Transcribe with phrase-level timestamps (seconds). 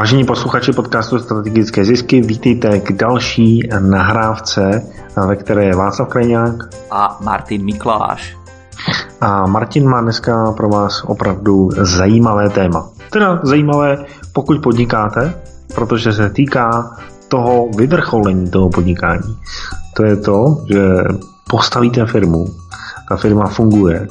[0.00, 4.82] Vážení posluchači podcastu Strategické zisky, vítejte k další nahrávce,
[5.26, 6.54] ve které je Václav Krajňák
[6.90, 8.36] a Martin Mikláš.
[9.20, 12.88] A Martin má dneska pro vás opravdu zajímavé téma.
[13.10, 15.34] Teda zajímavé, pokud podnikáte,
[15.74, 16.96] protože se týká
[17.28, 19.36] toho vyvrcholení toho podnikání.
[19.96, 20.88] To je to, že
[21.50, 22.46] postavíte firmu,
[23.08, 24.08] ta firma funguje,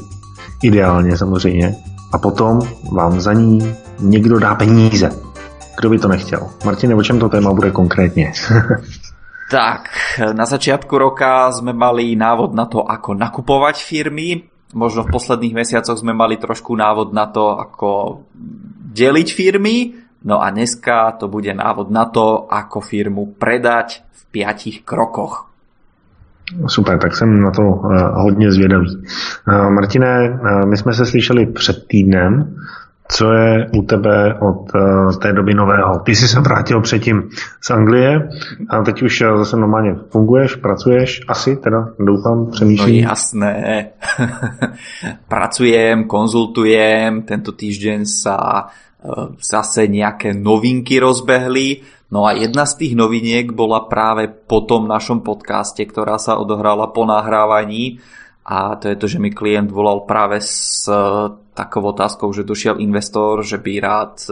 [0.64, 1.76] ideálně samozřejmě,
[2.12, 2.60] a potom
[2.92, 5.29] vám za ní někdo dá peníze.
[5.80, 6.50] Kdo by to nechtěl?
[6.66, 8.32] Martine, o čem to téma bude konkrétně?
[9.52, 9.90] tak,
[10.34, 14.46] na začiatku roka sme mali návod na to, ako nakupovať firmy.
[14.78, 18.22] Možno v posledných mesiacoch sme mali trošku návod na to, ako
[18.94, 19.98] deliť firmy.
[20.22, 25.50] No a dneska to bude návod na to, ako firmu predať v piatich krokoch.
[26.68, 27.92] Super, tak jsem na to uh,
[28.22, 28.98] hodně zvědavý.
[29.48, 32.56] Uh, Martine, uh, my jsme se slyšeli před týdnem,
[33.12, 36.00] co je u tebe od uh, té doby nového?
[36.00, 37.30] Ty jsi se vrátil předtím
[37.62, 38.30] z Anglie
[38.70, 43.04] a teď už zase normálně funguješ, pracuješ, asi teda, doufám, přemýšlím.
[43.04, 43.86] No jasné.
[45.28, 48.70] Pracujem, konzultujem, tento týždeň sa
[49.02, 54.90] uh, zase nejaké novinky rozbehli No a jedna z tých noviniek bola práve po tom
[54.90, 58.02] našom podcaste, ktorá sa odohrala po nahrávaní
[58.42, 60.46] a to je to, že mi klient volal práve e,
[61.60, 64.16] takou otázkou, že došiel investor, že by rád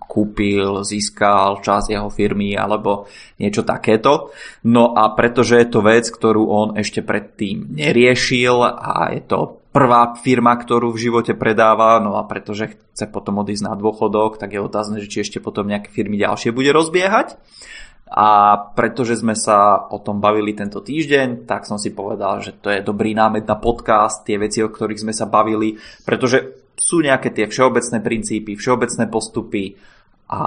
[0.00, 3.04] kúpil, získal časť jeho firmy alebo
[3.36, 4.32] niečo takéto.
[4.64, 10.16] No a pretože je to vec, ktorú on ešte predtým neriešil a je to prvá
[10.16, 14.64] firma, ktorú v živote predáva, no a pretože chce potom odísť na dôchodok, tak je
[14.64, 17.36] otázne, že či ešte potom nejaké firmy ďalšie bude rozbiehať.
[18.06, 22.70] A pretože sme sa o tom bavili tento týždeň, tak som si povedal, že to
[22.70, 25.74] je dobrý námed na podcast, tie veci, o ktorých sme sa bavili,
[26.06, 29.74] pretože sú nejaké tie všeobecné princípy, všeobecné postupy
[30.30, 30.40] a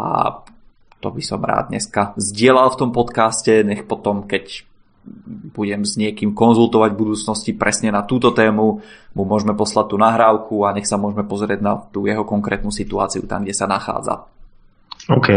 [0.99, 4.67] to by som rád dneska zdieľal v tom podcaste, nech potom, keď
[5.55, 8.83] budem s niekým konzultovať v budúcnosti presne na túto tému,
[9.15, 13.25] mu môžeme poslať tú nahrávku a nech sa môžeme pozrieť na tú jeho konkrétnu situáciu
[13.25, 14.27] tam, kde sa nachádza.
[15.09, 15.29] OK.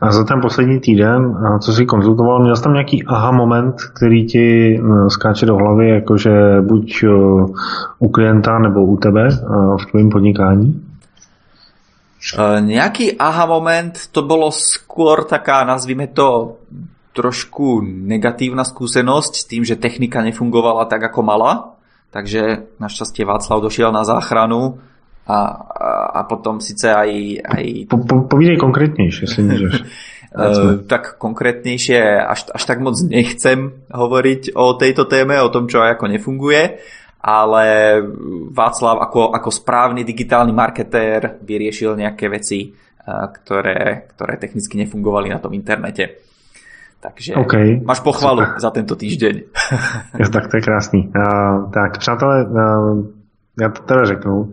[0.00, 4.26] A za ten poslední týden, co si konzultoval, měl jsi tam nějaký aha moment, který
[4.26, 7.04] ti skáče do hlavy, jakože buď
[7.98, 9.28] u klienta nebo u tebe
[9.80, 10.82] v tvém podnikání?
[12.60, 16.58] Nejaký aha moment, to bolo skôr taká, nazvime to,
[17.14, 21.78] trošku negatívna skúsenosť s tým, že technika nefungovala tak, ako mala.
[22.10, 24.82] Takže našťastie Václav došiel na záchranu
[25.26, 25.38] a,
[26.14, 27.10] a, potom síce aj...
[27.42, 27.64] aj...
[27.90, 29.74] Po, po, povídej konkrétnejšie, si môžeš.
[30.36, 35.80] Uh, tak konkrétnejšie až, až tak moc nechcem hovoriť o tejto téme, o tom, čo
[35.80, 36.76] aj ako nefunguje,
[37.24, 37.64] ale
[38.52, 45.40] Václav ako, ako správny digitálny marketér vyriešil nejaké veci, uh, ktoré, ktoré technicky nefungovali na
[45.40, 46.20] tom internete.
[47.00, 47.80] Takže okay.
[47.80, 48.60] máš pochvalu Super.
[48.60, 49.34] za tento týždeň.
[50.36, 51.00] tak to je krásný.
[51.16, 53.08] Uh, tak přátelé, uh,
[53.60, 54.50] já to teda řeknu.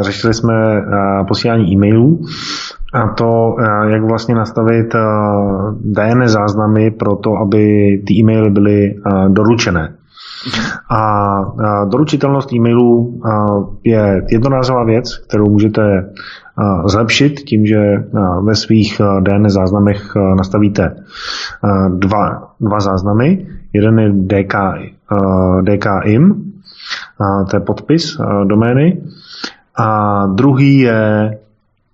[0.00, 0.82] Řešili jsme
[1.28, 2.20] posílání e-mailů
[2.92, 3.56] a to,
[3.88, 4.94] jak vlastně nastavit
[5.80, 7.62] DNS záznamy pro to, aby
[8.06, 8.96] ty e-maily byly
[9.28, 9.94] doručené.
[10.90, 11.40] A
[11.84, 13.20] doručitelnost e-mailů
[13.84, 16.10] je jednorázová věc, kterou můžete
[16.86, 18.04] zlepšit tím, že
[18.42, 20.02] ve svých DNS záznamech
[20.36, 20.96] nastavíte
[21.88, 23.46] dva, dva záznamy.
[23.72, 24.54] Jeden je DK,
[25.62, 26.52] DKIM,
[27.50, 29.02] to je podpis domény,
[29.78, 31.38] a druhý je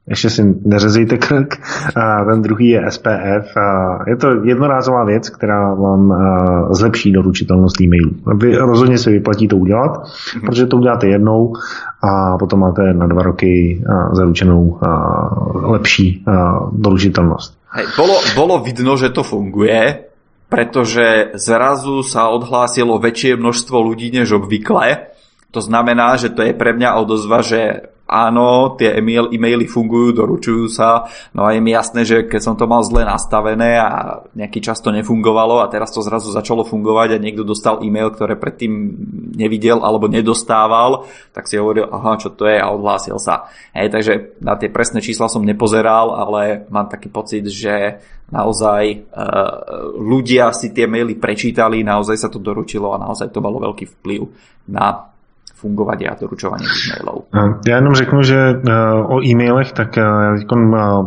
[0.08, 1.54] ještě si neřezejte krk.
[1.96, 3.56] A ten druhý je SPF.
[3.56, 6.14] A je to jednorázová věc, která vám
[6.70, 8.10] zlepší doručitelnost e-mailů.
[8.36, 10.46] Vy rozhodně se vyplatí to udělat, mm-hmm.
[10.46, 11.54] protože to uděláte jednou
[12.02, 13.82] a potom máte na dva roky
[14.12, 14.78] zaručenou
[15.54, 16.24] lepší
[16.72, 17.54] doručitelnost.
[17.70, 19.98] Hej, bolo, bolo vidno, že to funguje,
[20.50, 25.14] pretože zrazu sa odhlásilo väčšie množstvo ľudí než obvykle.
[25.54, 30.66] To znamená, že to je pre mňa odozva, že áno, tie e-mail, e-maily fungujú, doručujú
[30.66, 34.58] sa, no a je mi jasné, že keď som to mal zle nastavené a nejaký
[34.58, 38.72] čas to nefungovalo a teraz to zrazu začalo fungovať a niekto dostal e-mail, ktoré predtým
[39.38, 43.46] nevidel alebo nedostával, tak si hovoril, aha, čo to je a odhlásil sa.
[43.70, 48.96] Hej, takže na tie presné čísla som nepozeral, ale mám taký pocit, že naozaj e,
[49.98, 54.22] ľudia si tie maily prečítali, naozaj sa to doručilo a naozaj to malo veľký vplyv
[54.70, 55.09] na
[55.60, 57.28] fungovať a doručovanie e-mailov.
[57.68, 58.54] Já jenom řeknu, že e,
[59.04, 61.04] o e-mailech, tak e, já e,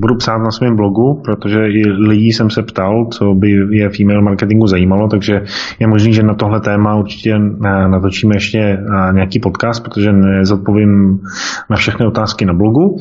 [0.00, 4.00] budu psát na svém blogu, protože i lidí jsem se ptal, co by je v
[4.00, 5.42] e-mail marketingu zajímalo, takže
[5.78, 7.38] je možný, že na tohle téma určitě
[7.86, 8.78] natočíme ještě
[9.12, 11.20] nějaký podcast, protože nezodpovím
[11.70, 12.96] na všechny otázky na blogu.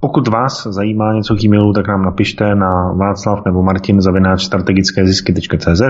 [0.00, 5.06] Pokud vás zajímá něco k e-mailu, tak nám napište na Václav nebo Martin zavináč strategické
[5.06, 5.82] zisky.cz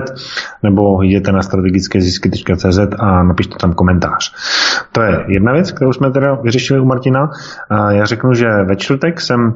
[0.63, 4.35] nebo jděte na strategické zisky.cz a napište tam komentář.
[4.93, 7.31] To je jedna věc, kterou jsme teda vyřešili u Martina.
[7.91, 9.55] Já řeknu, že ve čtvrtek jsem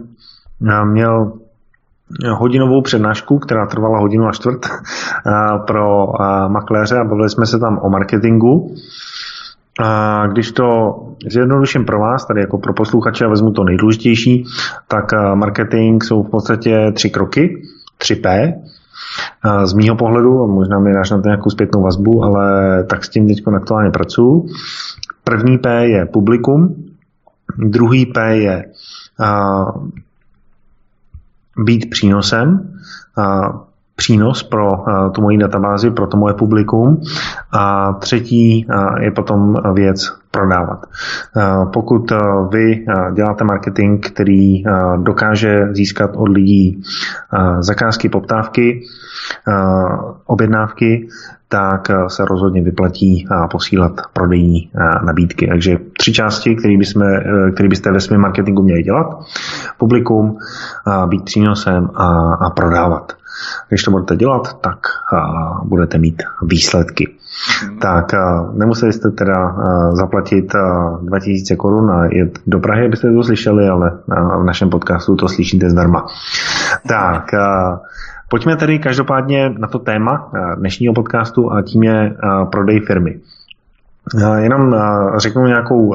[0.84, 1.32] měl
[2.32, 4.66] hodinovou přednášku, která trvala hodinu a čtvrt
[5.66, 6.06] pro
[6.48, 8.74] makléře a bavili jsme se tam o marketingu.
[9.80, 10.98] A když to
[11.30, 14.44] zjednoduším pro vás, tady jako pro posluchače a vezmu to nejdůležitější,
[14.88, 15.04] tak
[15.34, 17.62] marketing jsou v podstatě tři kroky,
[17.98, 18.54] tři P.
[19.64, 23.28] Z mýho pohledu, možná mi dáš na to nějakou zpětnou vazbu, ale tak s tím
[23.28, 24.46] teď aktuálně pracuju.
[25.24, 26.84] První P je publikum,
[27.58, 28.64] druhý P je
[31.64, 32.70] být přínosem,
[34.04, 37.00] přínos pro tu moji databázi, pro to moje publikum.
[37.52, 38.66] A třetí
[39.00, 40.86] je potom věc prodávat.
[41.72, 42.12] Pokud
[42.52, 44.62] vy děláte marketing, který
[44.96, 46.82] dokáže získat od lidí
[47.60, 48.82] zakázky, poptávky,
[50.26, 51.08] objednávky,
[51.48, 54.70] tak se rozhodně vyplatí posílat prodejní
[55.04, 55.46] nabídky.
[55.46, 57.02] Takže tři části, které, bychom,
[57.54, 59.06] které byste ve svém marketingu měli dělat.
[59.78, 60.38] Publikum,
[61.06, 63.12] být přínosem a, a prodávat.
[63.68, 64.78] Když to budete dělat, tak
[65.64, 67.14] budete mít výsledky.
[67.62, 67.78] Hmm.
[67.78, 68.12] Tak
[68.52, 69.56] nemuseli jste teda
[69.92, 70.52] zaplatit
[71.02, 73.98] 2000 korun a jet do Prahy, abyste to slyšeli, ale
[74.40, 76.06] v našem podcastu to slyšíte zdarma.
[76.88, 77.24] Tak,
[78.28, 82.16] Pojďme tedy každopádně na to téma dnešního podcastu a tím je
[82.50, 83.20] prodej firmy.
[84.38, 84.78] Jenom eh,
[85.16, 85.94] řeknu nějakou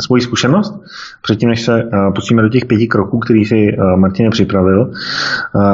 [0.00, 0.80] svoji zkušenost,
[1.22, 4.90] předtím, než se pustíme do těch pěti kroků, který si Martin připravil.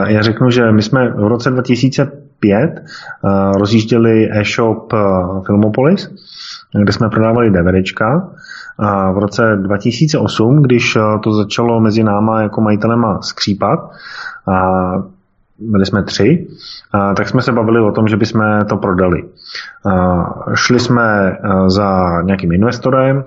[0.06, 2.70] Já řeknu, že my jsme v roce 2005
[3.58, 4.92] rozjížděli e-shop
[5.46, 6.10] Filmopolis,
[6.82, 8.28] kde jsme prodávali DVDčka.
[8.78, 13.90] A v roce 2008, když to začalo mezi náma jako majitelema skřípat,
[14.48, 14.92] a
[15.60, 16.46] byli jsme tři,
[17.16, 19.22] tak jsme se bavili o tom, že bychom to prodali.
[20.54, 21.36] Šli jsme
[21.66, 23.24] za nějakým investorem,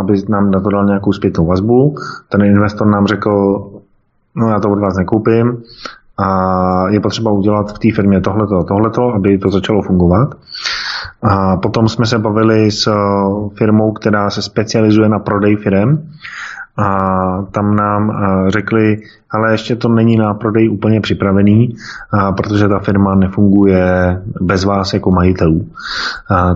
[0.00, 1.94] aby nám na to dal nějakou zpětnou vazbu.
[2.28, 3.62] Ten investor nám řekl,
[4.34, 5.62] no já to od vás nekoupím,
[6.18, 10.34] a je potřeba udělat v té firmě tohleto a tohleto, aby to začalo fungovat.
[11.22, 12.88] A potom jsme se bavili s
[13.58, 16.08] firmou, která se specializuje na prodej firm
[16.78, 18.12] a tam nám
[18.48, 18.98] řekli,
[19.30, 21.76] ale ještě to není na prodej úplně připravený,
[22.36, 25.66] protože ta firma nefunguje bez vás jako majitelů.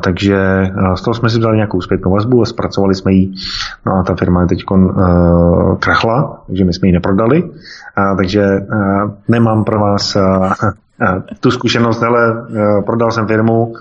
[0.01, 3.33] Takže z toho jsme si dali nějakou zpětnou vazbu a zpracovali jsme ji.
[3.87, 4.65] No a ta firma je teď
[5.79, 7.51] krachla, takže my jsme ji neprodali.
[8.17, 8.67] Takže
[9.29, 10.17] nemám pro vás
[11.41, 12.47] tu zkušenost, ale
[12.87, 13.75] prodal jsem firmu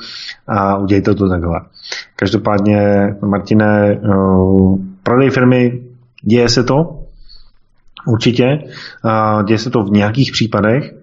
[0.48, 1.62] a udějte to takhle.
[2.16, 4.00] Každopádně, Martine,
[5.04, 5.82] prodej firmy
[6.22, 7.00] Děje se to,
[8.08, 8.60] určitě.
[9.46, 10.94] Děje se to v nějakých případech.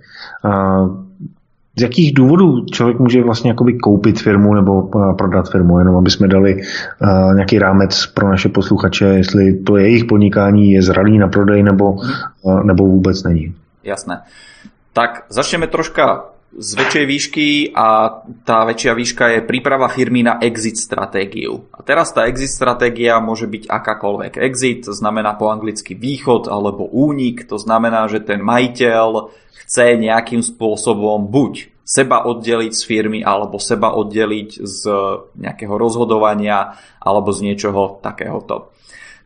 [1.79, 4.83] Z jakých důvodů člověk může vlastně jakoby koupit firmu nebo
[5.19, 6.61] prodat firmu, jenom aby jsme dali
[7.35, 11.97] nějaký rámec pro naše posluchače, jestli to jejich podnikání je zralý na prodej nebo,
[12.65, 13.55] nebo vůbec není.
[13.85, 14.21] Jasné.
[14.93, 16.25] Tak začneme troška
[16.57, 21.69] z väčšej výšky a tá väčšia výška je príprava firmy na exit stratégiu.
[21.69, 24.41] A teraz tá exit stratégia môže byť akákoľvek.
[24.41, 29.29] Exit znamená po anglicky východ alebo únik, to znamená, že ten majiteľ
[29.69, 34.81] chce nejakým spôsobom buď seba oddeliť z firmy alebo seba oddeliť z
[35.37, 38.73] nejakého rozhodovania alebo z niečoho takéhoto.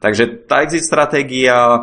[0.03, 1.81] Takže tá exit stratégia e,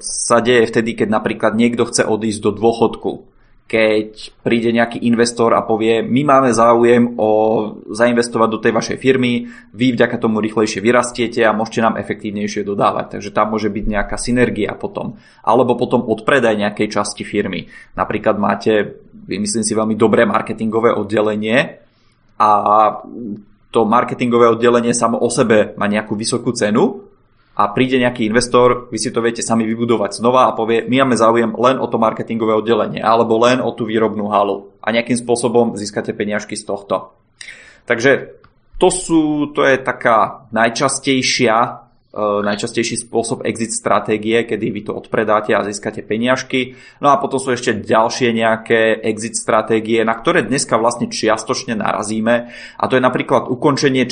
[0.00, 3.27] sa deje vtedy, keď napríklad niekto chce odísť do dôchodku
[3.68, 7.30] keď príde nejaký investor a povie, my máme záujem o
[7.92, 9.44] zainvestovať do tej vašej firmy,
[9.76, 13.20] vy vďaka tomu rýchlejšie vyrastiete a môžete nám efektívnejšie dodávať.
[13.20, 15.20] Takže tam môže byť nejaká synergia potom.
[15.44, 17.68] Alebo potom odpredaj nejakej časti firmy.
[17.92, 21.84] Napríklad máte, vymyslím si, veľmi dobré marketingové oddelenie
[22.40, 22.50] a
[23.68, 27.07] to marketingové oddelenie samo o sebe má nejakú vysokú cenu
[27.58, 31.18] a príde nejaký investor, vy si to viete sami vybudovať znova a povie, my máme
[31.18, 35.74] záujem len o to marketingové oddelenie alebo len o tú výrobnú halu a nejakým spôsobom
[35.74, 37.18] získate peniažky z tohto.
[37.82, 38.38] Takže
[38.78, 41.87] to, sú, to je taká najčastejšia
[42.18, 46.74] najčastejší spôsob exit stratégie, kedy vy to odpredáte a získate peniažky.
[46.98, 52.50] No a potom sú ešte ďalšie nejaké exit stratégie, na ktoré dneska vlastne čiastočne narazíme
[52.78, 54.06] a to je napríklad ukončenie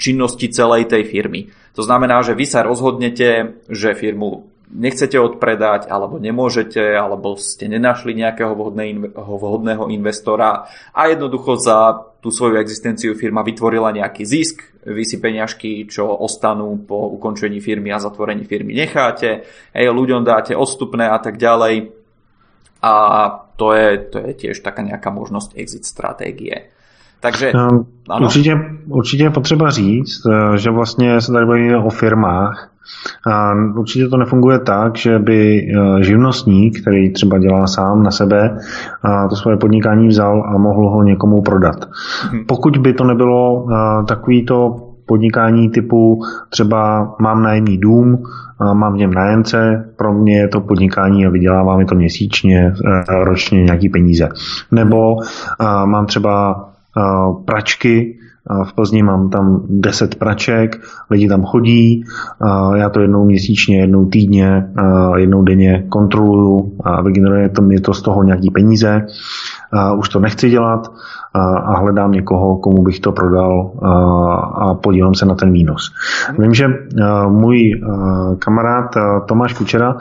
[0.00, 1.52] činnosti celej tej firmy.
[1.76, 8.16] To znamená, že vy sa rozhodnete, že firmu nechcete odpredať, alebo nemôžete, alebo ste nenašli
[8.16, 8.56] nejakého
[9.12, 10.64] vhodného investora
[10.96, 16.74] a jednoducho za tú svoju existenciu firma vytvorila nejaký zisk, vy si peňažky, čo ostanú
[16.88, 21.92] po ukončení firmy a zatvorení firmy necháte, ej, ľuďom dáte odstupné a tak ďalej.
[22.82, 22.94] A
[23.54, 26.71] to je, to je tiež taká nejaká možnosť exit stratégie.
[27.22, 28.26] Takže, no, ano.
[28.26, 32.68] Určitě, určitě je potřeba říct, eh, že vlastně se tady bavíme o firmách.
[33.26, 38.58] A určitě to nefunguje tak, že by eh, živnostník, který třeba dělá sám na sebe,
[39.02, 41.76] a to svoje podnikání vzal a mohl ho někomu prodat.
[42.30, 42.44] Hmm.
[42.46, 44.76] Pokud by to nebylo eh, takový to
[45.06, 48.22] podnikání typu třeba mám nájemní dům,
[48.72, 52.74] mám v něm nájemce, pro mě je to podnikání a vydělává mi to měsíčně,
[53.08, 54.28] ročně nějaký peníze.
[54.70, 55.16] Nebo
[55.84, 56.64] mám třeba
[57.44, 58.18] pračky,
[58.64, 60.80] v Plzni mám tam 10 praček,
[61.10, 62.04] lidi tam chodí,
[62.74, 64.72] já to jednou měsíčně, jednou týdně,
[65.16, 69.06] jednou denně kontroluju a vygeneruje to mi to z toho nějaký peníze.
[69.98, 70.92] Už to nechci dělat
[71.64, 73.72] a hledám někoho, komu bych to prodal
[74.54, 75.90] a podílím se na ten výnos.
[76.38, 76.66] Vím, že
[77.28, 77.82] můj
[78.38, 78.94] kamarád
[79.26, 79.96] Tomáš Kučera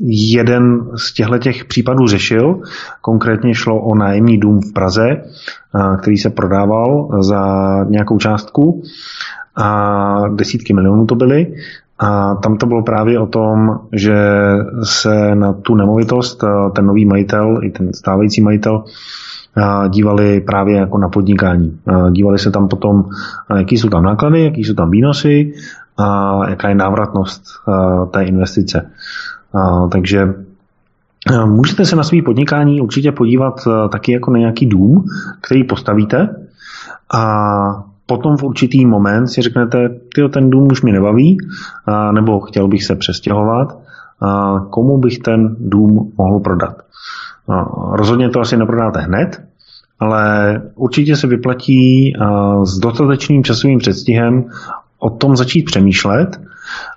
[0.00, 2.60] jeden z těchto těch případů řešil.
[3.00, 5.22] Konkrétně šlo o nájemní dům v Praze,
[6.00, 7.44] který se prodával za
[7.88, 8.82] nějakou částku
[9.56, 11.54] a desítky milionů to byly.
[11.98, 14.16] A tam to bylo právě o tom, že
[14.82, 18.84] se na tu nemovitost ten nový majitel i ten stávající majitel
[19.88, 21.78] dívali právě jako na podnikání.
[22.10, 23.04] Dívali se tam potom,
[23.56, 25.52] jaký jsou tam náklady, jaký jsou tam výnosy
[25.96, 27.44] a jaká je návratnost
[28.10, 28.90] té investice.
[29.92, 30.34] Takže
[31.44, 35.04] Můžete se na svý podnikání určitě podívat taky jako na nějaký dům,
[35.40, 36.36] který postavíte
[37.14, 41.38] a potom v určitý moment si řeknete, tyjo, ten dům už mě nebaví,
[42.12, 43.78] nebo chtěl bych se přestěhovat,
[44.70, 46.76] komu bych ten dům mohl prodat.
[47.92, 49.42] Rozhodně to asi neprodáte hned,
[50.00, 52.12] ale určitě se vyplatí
[52.64, 54.44] s dostatečným časovým předstihem
[54.98, 56.40] o tom začít přemýšlet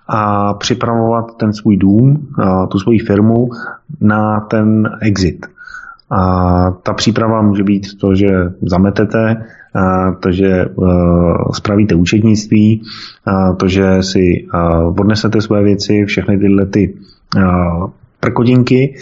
[0.08, 2.28] a připravovat ten svůj dům,
[2.72, 3.50] tu svoji firmu
[4.02, 5.46] na ten exit.
[6.12, 8.28] A ta příprava může být to, že
[8.62, 9.46] zametete,
[10.20, 10.66] to, že
[11.54, 12.82] spravíte účetnictví,
[13.58, 14.48] to, že si
[15.00, 16.94] odnesete své věci, všechny tyhle ty
[18.20, 18.96] prkodinky,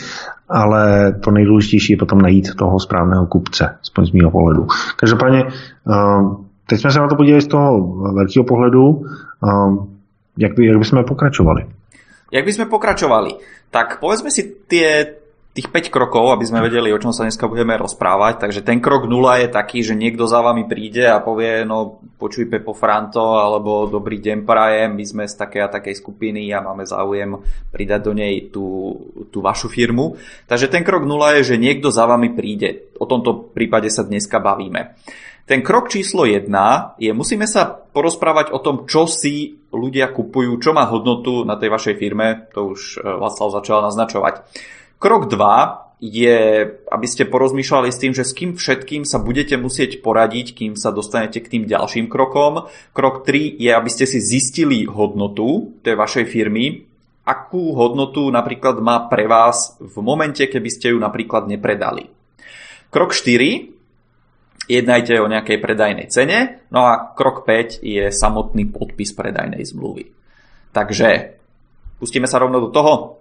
[0.50, 4.68] ale to nejdůležitější je potom najít toho správného kupce, z mého pohledu.
[4.96, 5.44] Každopádně,
[6.68, 9.02] teď jsme se na to podívali z toho velkého pohledu,
[10.38, 11.62] jak, by, jak by sme pokračovali?
[12.32, 13.32] Jak by sme pokračovali?
[13.72, 15.20] Tak povedzme si tie
[15.56, 18.44] tých 5 krokov, aby sme vedeli, o čom sa dneska budeme rozprávať.
[18.44, 22.52] Takže ten krok 0 je taký, že niekto za vami príde a povie, no počuj
[22.52, 26.84] Pepo Franto, alebo dobrý deň prajem, my sme z takej a takej skupiny a máme
[26.84, 27.40] záujem
[27.72, 29.00] pridať do nej tú,
[29.32, 30.20] tú vašu firmu.
[30.44, 32.92] Takže ten krok 0 je, že niekto za vami príde.
[33.00, 35.00] O tomto prípade sa dneska bavíme.
[35.46, 36.50] Ten krok číslo 1
[36.98, 41.70] je, musíme sa porozprávať o tom, čo si ľudia kupujú, čo má hodnotu na tej
[41.70, 44.42] vašej firme, to už e, Václav začal naznačovať.
[44.98, 50.02] Krok 2 je, aby ste porozmýšľali s tým, že s kým všetkým sa budete musieť
[50.02, 52.66] poradiť, kým sa dostanete k tým ďalším krokom.
[52.98, 56.90] Krok 3 je, aby ste si zistili hodnotu tej vašej firmy,
[57.22, 62.10] akú hodnotu napríklad má pre vás v momente, keby ste ju napríklad nepredali.
[62.90, 63.75] Krok 4
[64.68, 70.12] jednajte o nejakej predajnej cene, no a krok 5 je samotný podpis predajnej zmluvy.
[70.72, 71.40] Takže
[72.00, 73.18] pustíme sa rovno do toho?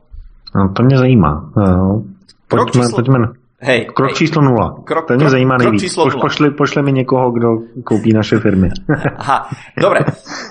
[0.54, 1.50] No, to mě zajímá.
[1.56, 2.02] No,
[2.48, 2.96] krok pojďme, číslo...
[2.96, 3.18] pojďme.
[3.64, 4.16] Hej, krok hej.
[4.16, 4.76] číslo nula.
[4.84, 5.94] Krok, to krok, zajímá nejvíc.
[5.94, 7.48] Poš, pošli, pošle mi někoho, kdo
[7.84, 8.70] koupí naše firmy.
[9.16, 9.48] Aha,
[9.80, 10.00] dobre.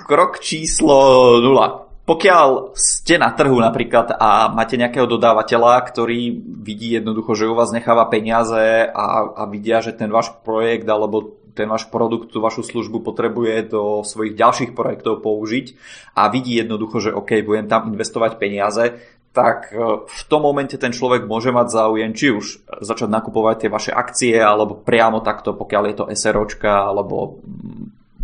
[0.06, 1.83] Krok číslo nula.
[2.04, 7.72] Pokiaľ ste na trhu napríklad a máte nejakého dodávateľa, ktorý vidí jednoducho, že u vás
[7.72, 12.66] necháva peniaze a, a vidia, že ten váš projekt alebo ten váš produkt, tú vašu
[12.66, 15.78] službu potrebuje do svojich ďalších projektov použiť
[16.18, 19.00] a vidí jednoducho, že OK, budem tam investovať peniaze,
[19.34, 23.70] tak e, v tom momente ten človek môže mať záujem či už začať nakupovať tie
[23.70, 27.40] vaše akcie, alebo priamo takto, pokiaľ je to SROčka, alebo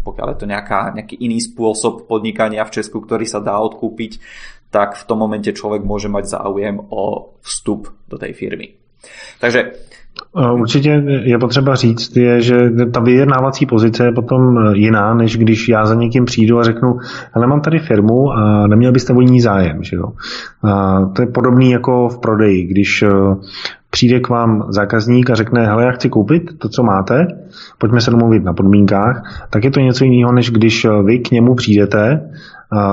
[0.04, 4.20] pokiaľ je to nejaká, nejaký iný spôsob podnikania v Česku, ktorý sa dá odkúpiť,
[4.70, 8.78] tak v tom momente človek môže mať záujem o vstup do tej firmy.
[9.40, 9.72] Takže
[10.60, 15.86] Určitě je potřeba říct, je, že ta vyjednávací pozice je potom jiná, než když já
[15.86, 16.98] za někým přijdu a řeknu,
[17.34, 19.82] ale mám tady firmu a neměl byste o ní zájem.
[19.82, 20.12] Že jo?
[20.62, 23.04] A to je podobný jako v prodeji, když
[23.90, 27.26] přijde k vám zákazník a řekne, hele, já chci koupit to, co máte,
[27.78, 31.54] pojďme se domluvit na podmínkách, tak je to něco jiného, než když vy k němu
[31.54, 32.30] přijdete,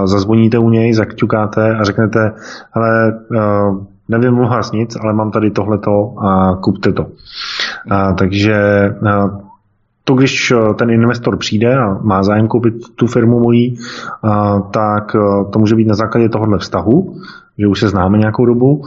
[0.06, 2.32] zazvoníte u něj, zakťukáte a řeknete,
[2.72, 3.20] hele,
[4.10, 7.08] nevím o vás nic, ale mám tady tohleto a kupte to.
[7.89, 8.56] A, takže
[9.10, 9.30] a,
[10.08, 13.78] to, když ten investor přijde a má zájem koupit tu firmu mojí,
[14.72, 15.16] tak
[15.52, 17.16] to může být na základě tohohle vztahu,
[17.58, 18.84] že už se známe nějakou dobu,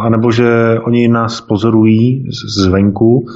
[0.00, 3.26] anebo že oni nás pozorují zvenku,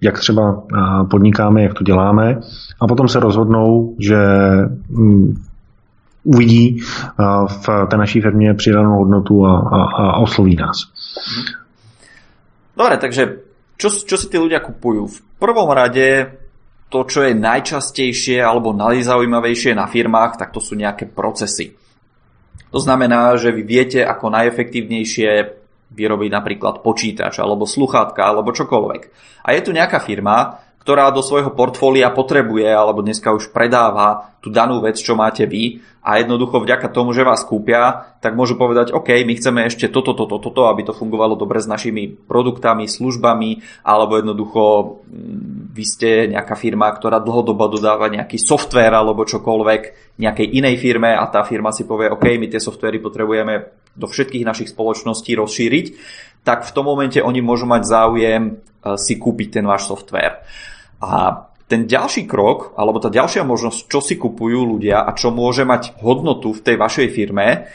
[0.00, 0.62] jak třeba
[1.10, 2.40] podnikáme, jak to děláme,
[2.80, 4.18] a potom se rozhodnou, že
[4.90, 5.34] mm,
[6.24, 6.80] uvidí
[7.46, 10.76] v té naší firmě přidanou hodnotu a, a, a osloví nás.
[12.76, 13.42] Dobre, takže
[13.78, 15.06] čo, čo si tí ľudia kupujú?
[15.06, 16.37] V prvom rade
[16.88, 21.76] to, čo je najčastejšie alebo najzaujímavejšie na firmách, tak to sú nejaké procesy.
[22.68, 25.28] To znamená, že vy viete, ako najefektívnejšie
[25.88, 29.02] vyrobiť napríklad počítač, alebo sluchátka, alebo čokoľvek.
[29.44, 34.48] A je tu nejaká firma, ktorá do svojho portfólia potrebuje alebo dneska už predáva tú
[34.48, 38.96] danú vec, čo máte vy a jednoducho vďaka tomu, že vás kúpia, tak môžu povedať,
[38.96, 43.82] OK, my chceme ešte toto, toto, toto, aby to fungovalo dobre s našimi produktami, službami,
[43.84, 44.62] alebo jednoducho
[45.04, 51.12] mm, vy ste nejaká firma, ktorá dlhodobo dodáva nejaký software alebo čokoľvek nejakej inej firme
[51.12, 53.54] a tá firma si povie, OK, my tie softvery potrebujeme
[53.98, 55.86] do všetkých našich spoločností rozšíriť,
[56.46, 60.46] tak v tom momente oni môžu mať záujem eh, si kúpiť ten váš software.
[61.02, 65.68] A ten ďalší krok, alebo tá ďalšia možnosť, čo si kupujú ľudia a čo môže
[65.68, 67.68] mať hodnotu v tej vašej firme,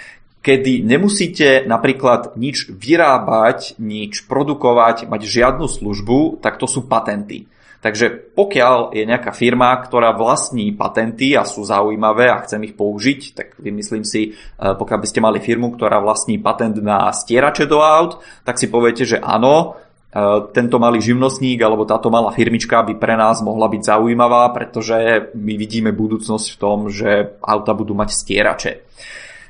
[0.44, 7.48] kedy nemusíte napríklad nič vyrábať, nič produkovať, mať žiadnu službu, tak to sú patenty.
[7.84, 13.22] Takže pokiaľ je nejaká firma, ktorá vlastní patenty a sú zaujímavé a chcem ich použiť,
[13.36, 17.84] tak vymyslím si, e, pokiaľ by ste mali firmu, ktorá vlastní patent na stierače do
[17.84, 19.76] aut, tak si poviete, že áno,
[20.14, 20.20] E,
[20.54, 25.54] tento malý živnostník alebo táto malá firmička by pre nás mohla byť zaujímavá, pretože my
[25.58, 28.72] vidíme budúcnosť v tom, že auta budú mať stierače.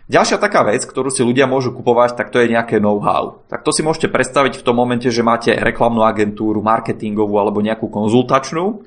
[0.04, 3.40] Ďalšia taká vec, ktorú si ľudia môžu kupovať, tak to je nejaké know-how.
[3.48, 7.88] Tak to si môžete predstaviť v tom momente, že máte reklamnú agentúru, marketingovú alebo nejakú
[7.88, 8.84] konzultačnú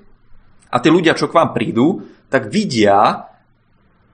[0.68, 3.32] a tí ľudia, čo k vám prídu, tak vidia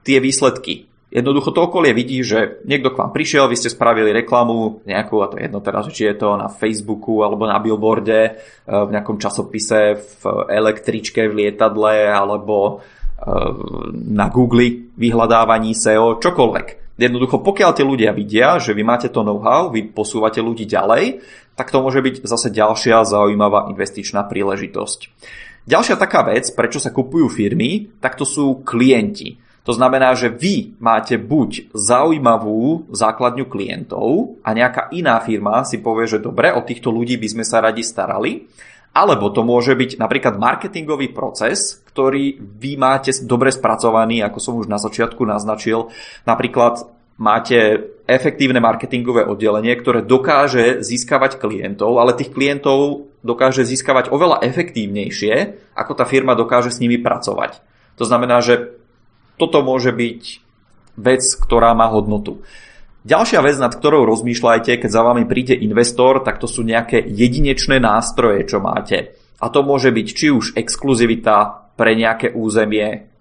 [0.07, 0.87] tie výsledky.
[1.11, 5.29] Jednoducho to okolie vidí, že niekto k vám prišiel, vy ste spravili reklamu nejakú, a
[5.29, 8.31] to je jedno teraz, či je to na Facebooku alebo na billboarde, e,
[8.65, 12.73] v nejakom časopise, v električke, v lietadle alebo e,
[13.93, 16.82] na Google vyhľadávaní SEO, čokoľvek.
[16.93, 21.25] Jednoducho, pokiaľ tie ľudia vidia, že vy máte to know-how, vy posúvate ľudí ďalej,
[21.57, 25.09] tak to môže byť zase ďalšia zaujímavá investičná príležitosť.
[25.65, 29.41] Ďalšia taká vec, prečo sa kupujú firmy, tak to sú klienti.
[29.63, 36.03] To znamená, že vy máte buď zaujímavú základňu klientov a nejaká iná firma si povie,
[36.03, 38.43] že dobre, o týchto ľudí by sme sa radi starali,
[38.93, 44.69] alebo to môže byť napríklad marketingový proces, ktorý vy máte dobre spracovaný, ako som už
[44.69, 45.89] na začiatku naznačil.
[46.29, 46.85] Napríklad
[47.17, 55.33] máte efektívne marketingové oddelenie, ktoré dokáže získavať klientov, ale tých klientov dokáže získavať oveľa efektívnejšie,
[55.73, 57.65] ako tá firma dokáže s nimi pracovať.
[57.97, 58.77] To znamená, že
[59.41, 60.21] toto môže byť
[61.01, 62.45] vec, ktorá má hodnotu.
[63.03, 67.75] Ďalšia vec, nad ktorou rozmýšľajte, keď za vami príde investor, tak to sú nejaké jedinečné
[67.83, 69.19] nástroje, čo máte.
[69.43, 73.11] A to môže byť či už exkluzivita pre nejaké územie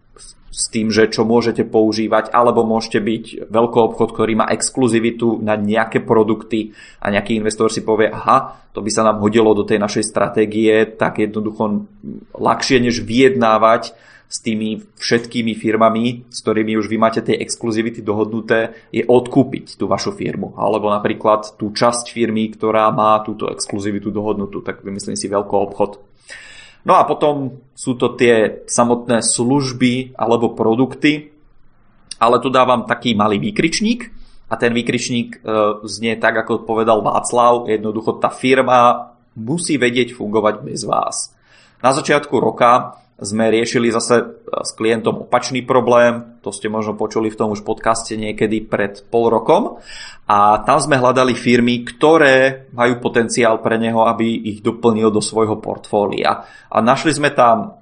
[0.52, 5.58] s tým, že čo môžete používať, alebo môžete byť veľký obchod, ktorý má exkluzivitu na
[5.58, 9.80] nejaké produkty a nejaký investor si povie, aha, to by sa nám hodilo do tej
[9.80, 11.88] našej stratégie, tak jednoducho
[12.36, 13.96] ľahšie než vyjednávať
[14.32, 19.84] s tými všetkými firmami, s ktorými už vy máte tie exkluzivity dohodnuté, je odkúpiť tú
[19.84, 20.56] vašu firmu.
[20.56, 26.00] Alebo napríklad tú časť firmy, ktorá má túto exkluzivitu dohodnutú, tak vymyslím si veľký obchod.
[26.88, 31.28] No a potom sú to tie samotné služby alebo produkty,
[32.16, 34.08] ale tu dávam taký malý výkričník
[34.48, 35.38] a ten výkričník e,
[35.84, 41.36] znie tak, ako povedal Václav, jednoducho tá firma musí vedieť fungovať bez vás.
[41.84, 44.24] Na začiatku roka sme riešili zase e,
[44.66, 49.30] s klientom opačný problém, to ste možno počuli v tom už podcaste niekedy pred pol
[49.30, 49.78] rokom
[50.26, 55.62] a tam sme hľadali firmy, ktoré majú potenciál pre neho, aby ich doplnil do svojho
[55.62, 56.44] portfólia.
[56.68, 57.78] A našli sme tam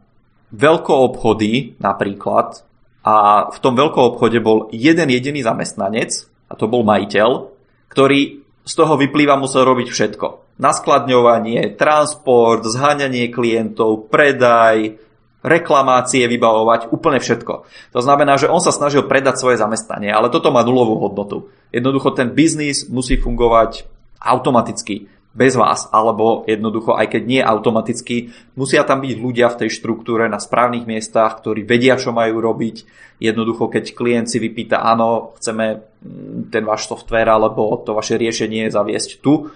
[0.53, 2.63] veľkoobchody napríklad
[3.01, 7.49] a v tom veľkoobchode bol jeden jediný zamestnanec a to bol majiteľ,
[7.89, 10.27] ktorý z toho vyplýva musel robiť všetko.
[10.61, 15.01] Naskladňovanie, transport, zháňanie klientov, predaj,
[15.41, 17.53] reklamácie vybavovať, úplne všetko.
[17.97, 21.49] To znamená, že on sa snažil predať svoje zamestnanie, ale toto má nulovú hodnotu.
[21.73, 23.89] Jednoducho ten biznis musí fungovať
[24.21, 29.71] automaticky, bez vás, alebo jednoducho, aj keď nie automaticky, musia tam byť ľudia v tej
[29.79, 32.83] štruktúre na správnych miestach, ktorí vedia, čo majú robiť.
[33.23, 38.75] Jednoducho, keď klient si vypýta, áno, chceme mm, ten váš software alebo to vaše riešenie
[38.75, 39.55] zaviesť tu,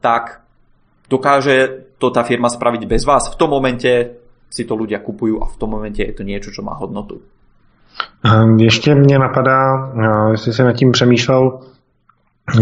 [0.00, 0.40] tak
[1.12, 3.28] dokáže to tá firma spraviť bez vás.
[3.28, 4.19] V tom momente
[4.50, 7.20] si to ľudia kupujú a v tom momente je to niečo, čo má hodnotu.
[8.56, 9.92] Ještě mě napadá,
[10.30, 11.58] jestli si nad tím přemýšlel,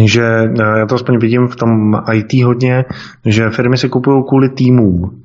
[0.05, 2.85] že já to aspoň vidím v tom IT hodně,
[3.27, 5.23] že firmy se kupují kvůli týmům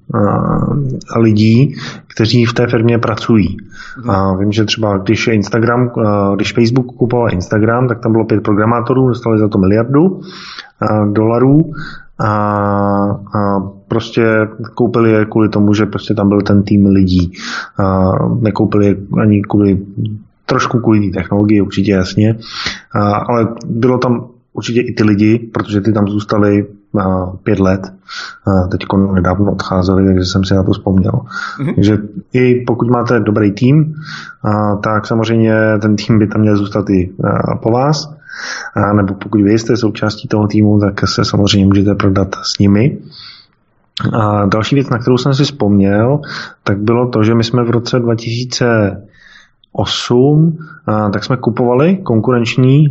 [1.15, 1.75] a lidí,
[2.15, 3.57] kteří v té firmě pracují.
[4.09, 5.91] A vím, že třeba když Instagram,
[6.35, 10.21] když Facebook kupoval Instagram, tak tam bylo pět programátorů, dostali za to miliardu
[11.11, 11.71] dolarů
[12.19, 12.29] a,
[13.35, 13.59] a
[13.93, 17.31] prostě koupili je kvůli tomu, že prostě tam byl ten tým lidí.
[17.77, 19.77] A nekoupili je ani kvůli
[20.45, 22.37] trošku kvůli technologii, určitě jasně,
[22.95, 26.65] a, ale bylo tam určitě i ty lidi, protože ty tam zůstali
[26.99, 27.81] a, pět let.
[28.71, 28.81] Teď
[29.13, 31.11] nedávno odcházeli, takže jsem si na to vzpomněl.
[31.11, 31.75] Mm-hmm.
[31.75, 31.97] Takže
[32.33, 33.93] i pokud máte dobrý tým,
[34.43, 38.13] a, tak samozřejmě ten tým by tam měl zůstat i a, po vás.
[38.75, 42.97] A, nebo pokud vy jste součástí toho týmu, tak se samozřejmě můžete prodat s nimi.
[44.13, 46.19] A další věc, na kterou jsem si vzpomněl,
[46.63, 49.01] tak bylo to, že my jsme v roce 2000
[49.75, 50.57] 8,
[51.13, 52.87] tak jsme kupovali konkurenční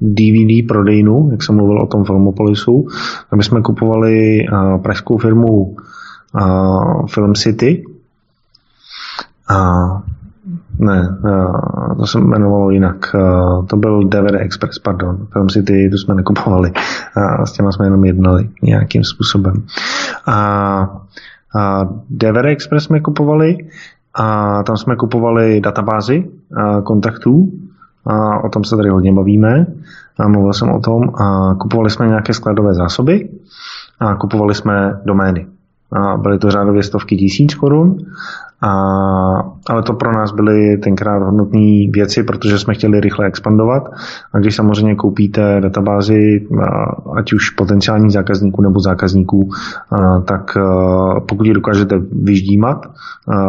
[0.00, 2.86] DVD prodejnu, jak jsem mluvil o tom Filmopolisu.
[3.34, 4.46] My jsme kupovali
[4.82, 5.76] pražskou firmu
[7.06, 7.84] Film City.
[9.50, 9.58] A
[10.78, 11.18] ne,
[11.98, 13.16] to se jmenovalo jinak.
[13.68, 15.26] To byl DVD Express, pardon.
[15.32, 16.72] Film City, to jsme nekupovali.
[17.44, 19.54] S těma jsme jenom jednali nějakým způsobem.
[20.26, 23.56] A DVD Express jsme kupovali
[24.14, 26.30] a tam jsme kupovali databázy
[26.84, 27.52] kontaktů
[28.06, 29.66] a o tom se tady hodně bavíme.
[30.18, 33.28] A mluvil jsem o tom a kupovali jsme nějaké skladové zásoby
[34.00, 35.46] a kupovali jsme domény.
[35.92, 37.96] A byly to řádově stovky tisíc korun
[38.60, 38.70] a,
[39.70, 43.82] ale to pro nás byly tenkrát hodnotné věci, protože jsme chtěli rychle expandovat.
[44.32, 46.46] A když samozřejmě koupíte databázi,
[47.16, 49.50] ať už potenciálních zákazníků nebo zákazníků,
[50.24, 50.58] tak
[51.28, 52.86] pokud ji dokážete vyždímat,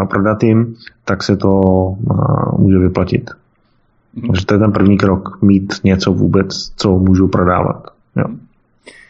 [0.10, 1.62] prodat jim, tak se to
[2.58, 3.32] může vyplatit.
[4.16, 4.28] Mhm.
[4.28, 7.88] Takže to je ten první krok, mít něco vůbec, co můžu prodávat.
[8.16, 8.26] Jo.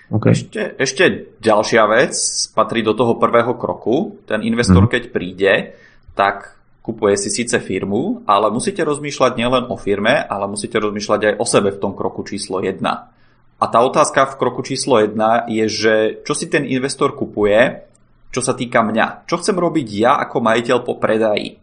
[0.09, 0.33] Okay.
[0.33, 2.17] Ešte, ešte ďalšia vec
[2.57, 4.17] patrí do toho prvého kroku.
[4.25, 4.89] Ten investor, mm.
[4.89, 5.53] keď príde,
[6.19, 11.33] tak kupuje si síce firmu, ale musíte rozmýšľať nielen o firme, ale musíte rozmýšľať aj
[11.39, 12.83] o sebe v tom kroku číslo 1.
[13.59, 15.15] A tá otázka v kroku číslo 1
[15.47, 15.95] je, že
[16.27, 17.87] čo si ten investor kupuje,
[18.35, 19.29] čo sa týka mňa.
[19.31, 21.55] Čo chcem robiť ja ako majiteľ po predaji?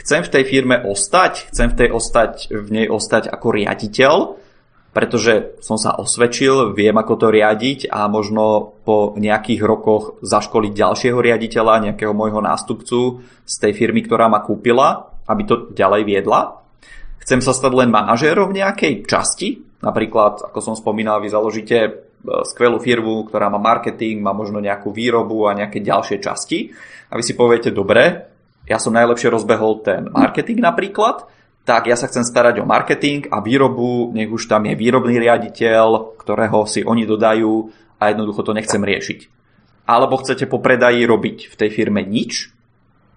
[0.00, 1.52] Chcem v tej firme ostať?
[1.52, 4.14] Chcem v, tej ostať, v nej ostať ako riaditeľ?
[4.90, 11.18] Pretože som sa osvedčil, viem ako to riadiť a možno po nejakých rokoch zaškoliť ďalšieho
[11.18, 16.58] riaditeľa, nejakého môjho nástupcu z tej firmy, ktorá ma kúpila, aby to ďalej viedla.
[17.22, 21.90] Chcem sa stať len manažérom v nejakej časti, napríklad, ako som spomínal, vy založíte e,
[22.42, 26.74] skvelú firmu, ktorá má marketing, má možno nejakú výrobu a nejaké ďalšie časti.
[27.10, 28.26] A vy si poviete, dobre,
[28.66, 31.26] ja som najlepšie rozbehol ten marketing napríklad,
[31.64, 36.16] tak ja sa chcem starať o marketing a výrobu, nech už tam je výrobný riaditeľ,
[36.18, 37.52] ktorého si oni dodajú
[38.00, 39.20] a jednoducho to nechcem riešiť.
[39.84, 42.54] Alebo chcete po predaji robiť v tej firme nič,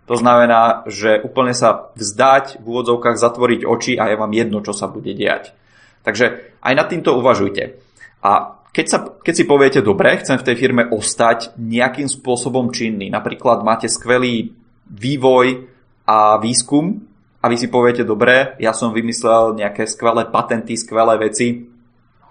[0.03, 4.75] to znamená, že úplne sa vzdať, v úvodzovkách zatvoriť oči a je vám jedno, čo
[4.75, 5.55] sa bude diať.
[6.03, 7.79] Takže aj nad týmto uvažujte.
[8.19, 13.07] A keď, sa, keď si poviete, dobre, chcem v tej firme ostať nejakým spôsobom činný,
[13.07, 14.51] napríklad máte skvelý
[14.91, 15.71] vývoj
[16.03, 17.12] a výskum,
[17.43, 21.67] a vy si poviete, dobre, ja som vymyslel nejaké skvelé patenty, skvelé veci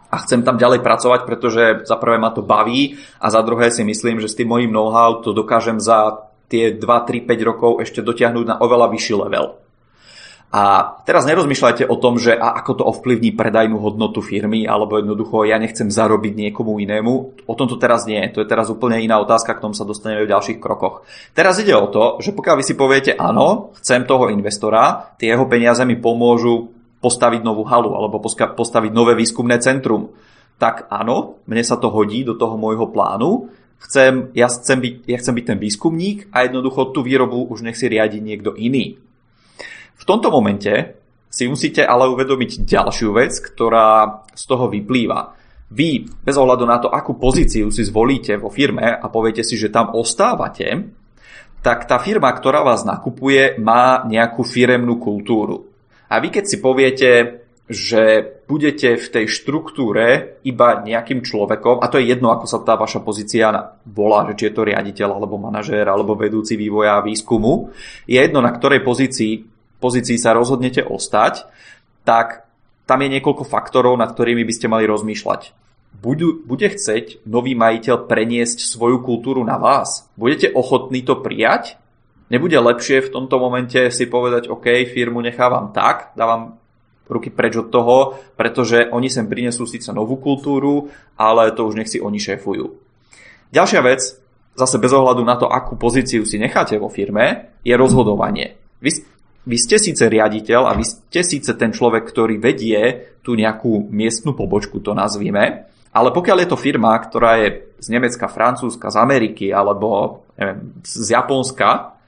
[0.09, 3.85] a chcem tam ďalej pracovať, pretože za prvé ma to baví a za druhé si
[3.85, 8.01] myslím, že s tým mojím know-how to dokážem za tie 2, 3, 5 rokov ešte
[8.01, 9.62] dotiahnuť na oveľa vyšší level.
[10.53, 15.49] A teraz nerozmýšľajte o tom, že a ako to ovplyvní predajnú hodnotu firmy, alebo jednoducho
[15.49, 17.13] ja nechcem zarobiť niekomu inému.
[17.49, 18.21] O tom to teraz nie.
[18.37, 21.09] To je teraz úplne iná otázka, k tomu sa dostaneme v ďalších krokoch.
[21.33, 25.49] Teraz ide o to, že pokiaľ vy si poviete áno, chcem toho investora, tie jeho
[25.49, 26.69] peniaze mi pomôžu
[27.01, 30.13] postaviť novú halu alebo postaviť nové výskumné centrum,
[30.61, 33.49] tak áno, mne sa to hodí do toho môjho plánu,
[33.83, 37.75] chcem, ja, chcem byť, ja chcem byť ten výskumník a jednoducho tú výrobu už nech
[37.81, 39.01] si riadi niekto iný.
[40.03, 40.99] V tomto momente
[41.31, 45.39] si musíte ale uvedomiť ďalšiu vec, ktorá z toho vyplýva.
[45.71, 49.71] Vy, bez ohľadu na to, akú pozíciu si zvolíte vo firme a poviete si, že
[49.71, 50.91] tam ostávate,
[51.63, 55.71] tak tá firma, ktorá vás nakupuje, má nejakú firemnú kultúru.
[56.11, 57.11] A vy keď si poviete,
[57.71, 62.75] že budete v tej štruktúre iba nejakým človekom, a to je jedno, ako sa tá
[62.75, 63.49] vaša pozícia
[63.87, 67.71] volá, že či je to riaditeľ, alebo manažér, alebo vedúci vývoja výskumu,
[68.05, 69.52] je jedno, na ktorej pozícii
[69.83, 71.51] pozícii sa rozhodnete ostať,
[72.07, 72.47] tak
[72.87, 75.59] tam je niekoľko faktorov, nad ktorými by ste mali rozmýšľať.
[75.99, 80.07] Budu, bude chceť nový majiteľ preniesť svoju kultúru na vás?
[80.15, 81.83] Budete ochotní to prijať?
[82.33, 86.57] nebude lepšie v tomto momente si povedať, OK, firmu nechávam tak, dávam
[87.13, 90.89] ruky preč od toho, pretože oni sem prinesú síce novú kultúru,
[91.21, 92.73] ale to už nech si oni šéfujú.
[93.53, 94.01] Ďalšia vec,
[94.57, 98.57] zase bez ohľadu na to, akú pozíciu si necháte vo firme, je rozhodovanie.
[98.81, 99.05] Vy,
[99.43, 104.39] vy ste síce riaditeľ a vy ste síce ten človek, ktorý vedie tú nejakú miestnu
[104.39, 107.49] pobočku, to nazvime, ale pokiaľ je to firma, ktorá je
[107.83, 111.99] z Nemecka, Francúzska, z Ameriky alebo neviem, z Japonska,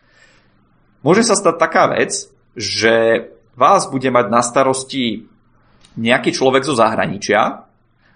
[1.02, 5.26] môže sa stať taká vec, že vás bude mať na starosti
[5.98, 7.66] nejaký človek zo zahraničia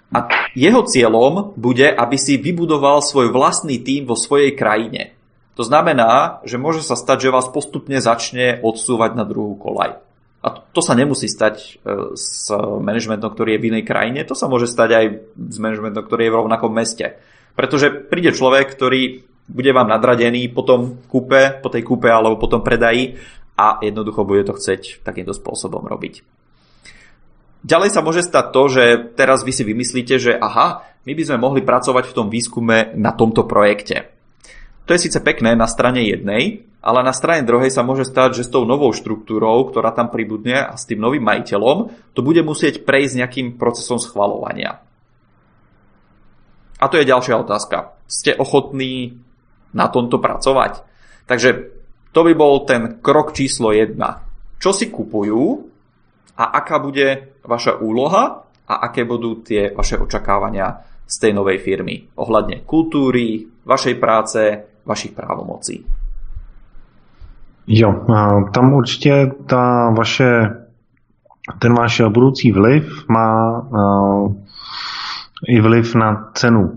[0.09, 0.19] a
[0.57, 5.18] jeho cieľom bude, aby si vybudoval svoj vlastný tím vo svojej krajine.
[5.59, 9.99] To znamená, že môže sa stať, že vás postupne začne odsúvať na druhú kolaj.
[10.39, 14.47] A to sa nemusí stať e, s manažmentom, ktorý je v inej krajine, to sa
[14.47, 17.19] môže stať aj s manažmentom, ktorý je v rovnakom meste.
[17.59, 22.47] Pretože príde človek, ktorý bude vám nadradený po tom kúpe, po tej kúpe alebo po
[22.47, 23.19] tom predaji
[23.59, 26.23] a jednoducho bude to chceť takýmto spôsobom robiť.
[27.67, 28.85] Ďalej sa môže stať to, že
[29.19, 33.11] teraz vy si vymyslíte, že aha, my by sme mohli pracovať v tom výskume na
[33.11, 34.18] tomto projekte.
[34.89, 38.49] To je síce pekné na strane jednej, ale na strane druhej sa môže stať, že
[38.49, 42.89] s tou novou štruktúrou, ktorá tam pribudne a s tým novým majiteľom, to bude musieť
[42.89, 44.81] prejsť nejakým procesom schvalovania.
[46.81, 48.01] A to je ďalšia otázka.
[48.09, 49.21] Ste ochotní
[49.77, 50.81] na tomto pracovať?
[51.29, 51.69] Takže
[52.17, 53.93] to by bol ten krok číslo 1.
[54.57, 55.69] Čo si kupujú
[56.41, 62.09] a aká bude vaša úloha a aké budú tie vaše očakávania z tej novej firmy
[62.17, 64.41] ohľadne kultúry, vašej práce,
[64.89, 65.85] vašich právomocí.
[67.67, 68.07] Jo,
[68.53, 70.57] tam určitě ta vaše,
[71.59, 73.63] ten váš budoucí vliv má
[75.49, 76.73] i vliv na cenu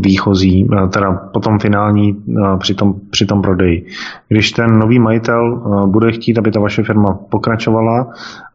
[0.00, 2.24] výchozí, teda potom finální
[2.58, 3.86] při tom, při tom prodeji.
[4.28, 8.06] Když ten nový majitel bude chtít, aby ta vaše firma pokračovala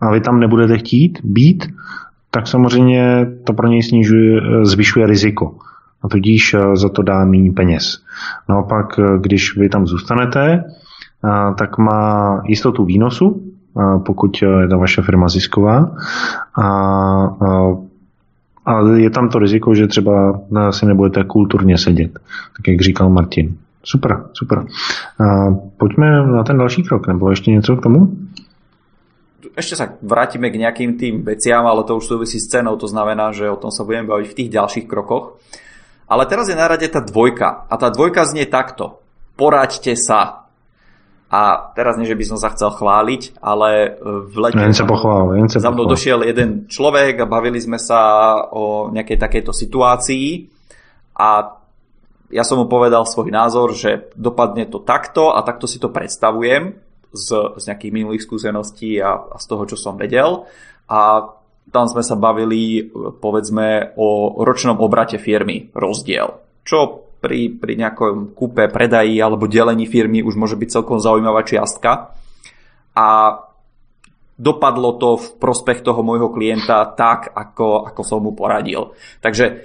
[0.01, 1.73] a vy tam nebudete chtít být,
[2.31, 5.55] tak samozřejmě to pro něj snižuje, zvyšuje riziko
[6.03, 8.03] a tudíž eh, za to dá méně peněz.
[8.49, 13.41] Naopak, eh, když vy tam zůstanete, eh, tak má jistotu výnosu,
[14.05, 15.95] pokud je ta vaše firma zisková.
[16.61, 16.67] A,
[18.65, 22.11] a je tam to riziko, že třeba si nebudete kulturně sedět,
[22.57, 23.57] tak jak říkal Martin.
[23.83, 24.65] Super, super.
[25.19, 28.07] A pojďme na ten další krok, nebo ještě něco k tomu?
[29.53, 33.29] Ešte sa vrátime k nejakým tým veciam, ale to už súvisí s cenou, to znamená,
[33.29, 35.37] že o tom sa budeme baviť v tých ďalších krokoch.
[36.13, 37.65] Ale teraz je na rade tá dvojka.
[37.65, 39.01] A tá dvojka znie takto.
[39.33, 40.45] Poraďte sa.
[41.33, 45.33] A teraz nie, že by som sa chcel chváliť, ale v lete jen sa pochvál,
[45.33, 50.45] jen sa za mnou došiel jeden človek a bavili sme sa o nejakej takejto situácii
[51.17, 51.57] a
[52.29, 56.77] ja som mu povedal svoj názor, že dopadne to takto a takto si to predstavujem
[57.09, 60.45] z, z nejakých minulých skúseností a, a z toho, čo som vedel.
[60.85, 61.33] A
[61.69, 66.39] tam sme sa bavili povedzme o ročnom obrate firmy rozdiel.
[66.63, 72.19] Čo pri, pri nejakom kúpe, predaji alebo delení firmy už môže byť celkom zaujímavá čiastka.
[72.93, 73.07] A
[74.35, 78.91] dopadlo to v prospech toho môjho klienta tak, ako, ako som mu poradil.
[79.23, 79.63] Takže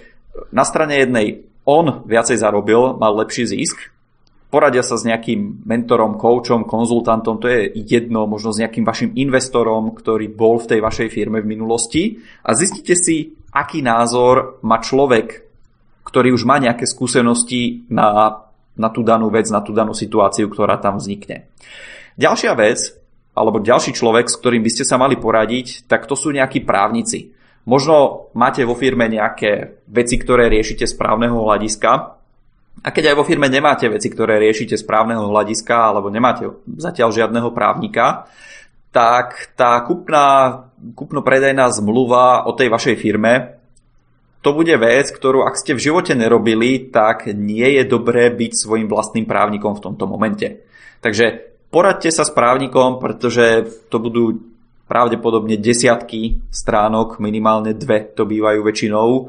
[0.54, 3.92] na strane jednej on viacej zarobil, mal lepší zisk,
[4.48, 9.92] poradia sa s nejakým mentorom, coachom, konzultantom, to je jedno, možno s nejakým vašim investorom,
[9.92, 15.44] ktorý bol v tej vašej firme v minulosti a zistite si, aký názor má človek,
[16.08, 18.40] ktorý už má nejaké skúsenosti na,
[18.80, 21.52] na tú danú vec, na tú danú situáciu, ktorá tam vznikne.
[22.16, 22.96] Ďalšia vec,
[23.36, 27.36] alebo ďalší človek, s ktorým by ste sa mali poradiť, tak to sú nejakí právnici.
[27.68, 32.17] Možno máte vo firme nejaké veci, ktoré riešite z právneho hľadiska,
[32.78, 36.46] a keď aj vo firme nemáte veci, ktoré riešite z právneho hľadiska, alebo nemáte
[36.78, 38.30] zatiaľ žiadneho právnika,
[38.94, 40.62] tak tá kupná,
[40.94, 43.58] kupno-predajná zmluva o tej vašej firme,
[44.38, 48.86] to bude vec, ktorú ak ste v živote nerobili, tak nie je dobré byť svojim
[48.86, 50.62] vlastným právnikom v tomto momente.
[51.02, 54.38] Takže poradte sa s právnikom, pretože to budú
[54.88, 59.22] pravdepodobne desiatky stránok, minimálne dve to bývajú väčšinou, e,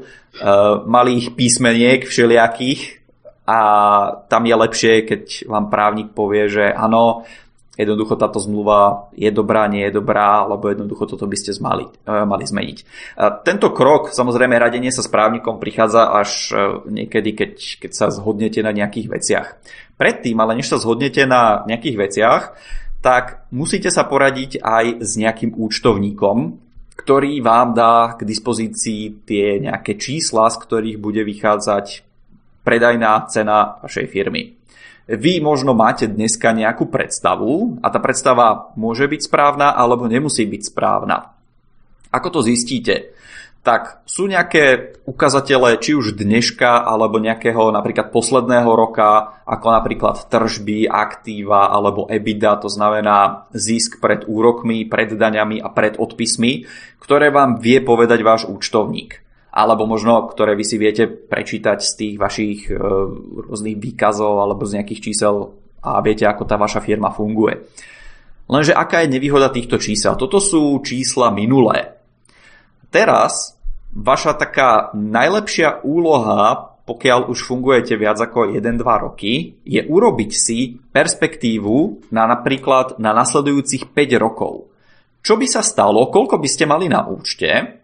[0.88, 2.99] malých písmeniek všelijakých,
[3.50, 3.58] a
[4.30, 7.26] tam je lepšie, keď vám právnik povie, že áno,
[7.74, 12.12] jednoducho táto zmluva je dobrá, nie je dobrá, alebo jednoducho toto by ste zmali, e,
[12.28, 12.78] mali zmeniť.
[13.42, 16.56] Tento krok, samozrejme radenie sa s právnikom prichádza až e,
[17.02, 19.48] niekedy, keď, keď sa zhodnete na nejakých veciach.
[19.98, 22.42] Predtým, ale než sa zhodnete na nejakých veciach,
[23.02, 26.60] tak musíte sa poradiť aj s nejakým účtovníkom,
[27.00, 32.09] ktorý vám dá k dispozícii tie nejaké čísla, z ktorých bude vychádzať
[32.70, 34.54] predajná cena vašej firmy.
[35.10, 40.62] Vy možno máte dneska nejakú predstavu a tá predstava môže byť správna alebo nemusí byť
[40.70, 41.34] správna.
[42.14, 43.18] Ako to zistíte?
[43.60, 50.88] tak sú nejaké ukazatele či už dneška alebo nejakého napríklad posledného roka, ako napríklad tržby,
[50.88, 56.64] aktíva alebo EBITDA, to znamená zisk pred úrokmi, pred daňami a pred odpismi,
[57.04, 59.20] ktoré vám vie povedať váš účtovník.
[59.50, 62.78] Alebo možno, ktoré vy si viete prečítať z tých vašich e,
[63.50, 67.66] rôznych výkazov alebo z nejakých čísel a viete, ako tá vaša firma funguje.
[68.46, 70.14] Lenže aká je nevýhoda týchto čísel?
[70.14, 72.00] Toto sú čísla minulé
[72.90, 73.54] teraz
[73.94, 82.10] vaša taká najlepšia úloha, pokiaľ už fungujete viac ako 1-2 roky, je urobiť si perspektívu
[82.10, 84.66] na napríklad na nasledujúcich 5 rokov.
[85.22, 87.79] Čo by sa stalo, koľko by ste mali na účte,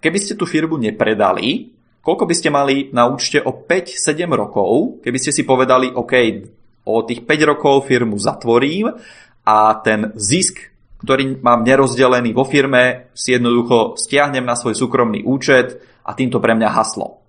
[0.00, 5.18] keby ste tú firmu nepredali, koľko by ste mali na účte o 5-7 rokov, keby
[5.20, 6.14] ste si povedali, OK,
[6.88, 8.90] o tých 5 rokov firmu zatvorím
[9.44, 15.80] a ten zisk ktorý mám nerozdelený vo firme, si jednoducho stiahnem na svoj súkromný účet
[16.04, 17.24] a týmto pre mňa haslo.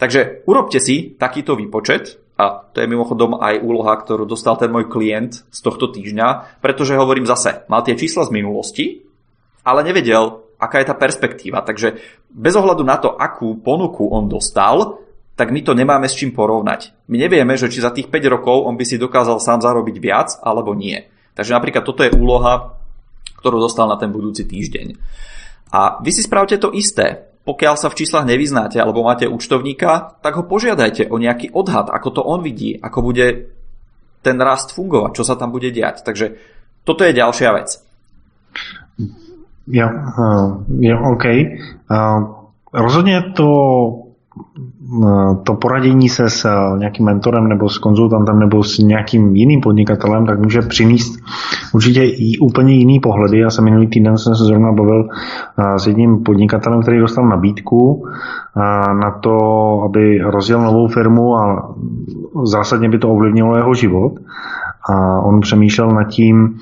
[0.00, 4.88] Takže urobte si takýto výpočet a to je mimochodom aj úloha, ktorú dostal ten môj
[4.88, 8.84] klient z tohto týždňa, pretože hovorím zase, mal tie čísla z minulosti,
[9.64, 11.62] ale nevedel, aká je tá perspektíva.
[11.62, 12.00] Takže
[12.32, 15.00] bez ohľadu na to, akú ponuku on dostal,
[15.36, 17.06] tak my to nemáme s čím porovnať.
[17.12, 20.40] My nevieme, že či za tých 5 rokov on by si dokázal sám zarobiť viac
[20.40, 20.96] alebo nie.
[21.36, 22.80] Takže napríklad toto je úloha,
[23.44, 24.96] ktorú dostal na ten budúci týždeň.
[25.76, 27.28] A vy si spravte to isté.
[27.46, 32.08] Pokiaľ sa v číslach nevyznáte alebo máte účtovníka, tak ho požiadajte o nejaký odhad, ako
[32.10, 33.54] to on vidí, ako bude
[34.24, 36.02] ten rast fungovať, čo sa tam bude diať.
[36.02, 36.34] Takže
[36.82, 37.85] toto je ďalšia vec.
[39.66, 41.24] Ja, uh, ja OK.
[41.90, 42.22] Uh,
[42.72, 44.06] rozhodně to
[45.42, 50.26] to poradění se s eh, nějakým mentorem nebo s konzultantem nebo s nějakým jiným podnikatelem,
[50.26, 51.18] tak může přinést
[51.74, 53.38] určitě i úplně jiný pohledy.
[53.38, 55.08] Já jsem minulý týden jsem se zrovna bavil
[55.58, 58.60] eh, s jedním podnikatelem, který dostal nabídku eh,
[58.94, 59.38] na to,
[59.84, 61.74] aby rozjel novou firmu a
[62.44, 64.12] zásadně by to ovlivnilo jeho život
[64.90, 66.58] a on přemýšlel nad tím,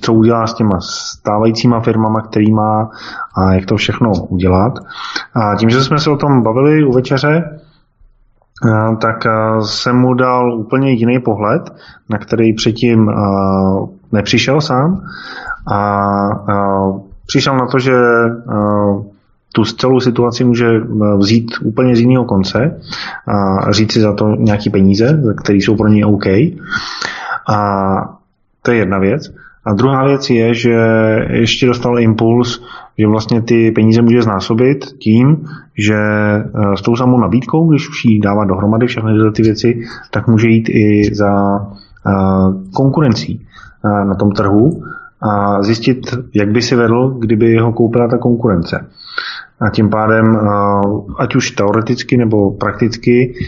[0.00, 2.90] co udělá s těma stávajícíma firmama, který má
[3.36, 4.72] a jak to všechno udělat.
[5.34, 7.58] A tím, že jsme se o tom bavili u večeře,
[9.00, 9.26] tak
[9.60, 11.70] jsem mu dal úplně jiný pohled,
[12.10, 13.10] na který předtím
[14.12, 15.00] nepřišel sám
[15.72, 16.00] a
[17.26, 17.94] přišel na to, že
[19.52, 20.66] tu celou situaci může
[21.16, 22.80] vzít úplně z jiného konce
[23.28, 26.26] a říct si za to nějaký peníze, které jsou pro něj OK.
[27.48, 27.58] A
[28.62, 29.32] to je jedna věc.
[29.64, 30.76] A druhá věc je, že
[31.30, 32.62] ještě dostal impuls,
[32.98, 35.46] že vlastně ty peníze může znásobit tím,
[35.78, 40.28] že eh, s tou samou nabídkou, když už jí dává dohromady všechny ty věci, tak
[40.28, 41.60] může jít i za
[42.06, 42.12] eh,
[42.74, 43.46] konkurencí
[43.84, 44.82] eh, na tom trhu
[45.20, 48.86] a zjistit, jak by si vedl, kdyby ho koupila ta konkurence.
[49.62, 50.34] A tím pádem,
[51.22, 53.38] ať už teoreticky nebo prakticky,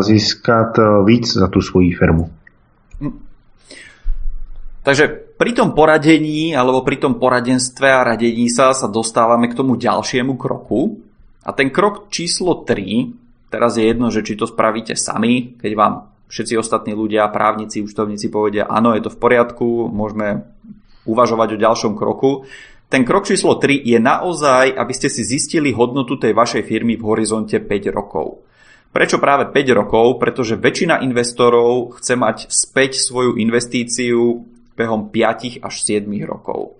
[0.00, 2.32] získat víc za tu svoji firmu.
[4.80, 9.76] Takže pri tom poradení alebo pri tom poradenstve a radení sa sa dostávame k tomu
[9.76, 11.04] ďalšiemu kroku.
[11.44, 15.92] A ten krok číslo 3, teraz je jedno, že či to spravíte sami, keď vám
[16.32, 20.48] všetci ostatní ľudia, právnici, účtovníci povedia, áno, je to v poriadku, môžeme
[21.04, 22.48] uvažovať o ďalšom kroku.
[22.90, 27.06] Ten krok číslo 3 je naozaj, aby ste si zistili hodnotu tej vašej firmy v
[27.06, 28.42] horizonte 5 rokov.
[28.90, 30.18] Prečo práve 5 rokov?
[30.18, 34.42] Pretože väčšina investorov chce mať späť svoju investíciu
[34.74, 36.74] behom 5 až 7 rokov.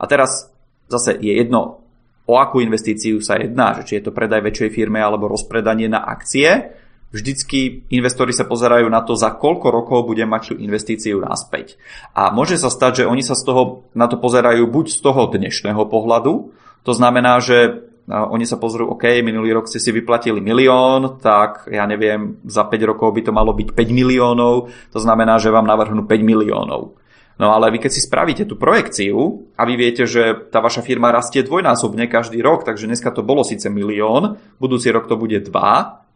[0.00, 0.48] A teraz
[0.88, 1.84] zase je jedno,
[2.24, 6.00] o akú investíciu sa jedná, že či je to predaj väčšej firme alebo rozpredanie na
[6.00, 6.77] akcie.
[7.08, 11.80] Vždycky investori sa pozerajú na to, za koľko rokov bude mať tú investíciu naspäť.
[12.12, 15.22] A môže sa stať, že oni sa z toho, na to pozerajú buď z toho
[15.32, 16.52] dnešného pohľadu,
[16.84, 21.84] to znamená, že oni sa pozrú, OK, minulý rok ste si vyplatili milión, tak ja
[21.84, 26.08] neviem, za 5 rokov by to malo byť 5 miliónov, to znamená, že vám navrhnú
[26.08, 26.96] 5 miliónov.
[27.38, 31.14] No ale vy keď si spravíte tú projekciu a vy viete, že tá vaša firma
[31.14, 35.52] rastie dvojnásobne každý rok, takže dneska to bolo síce milión, budúci rok to bude 2,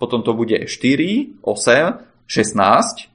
[0.02, 0.66] potom to bude 4,
[1.46, 3.06] 8, 16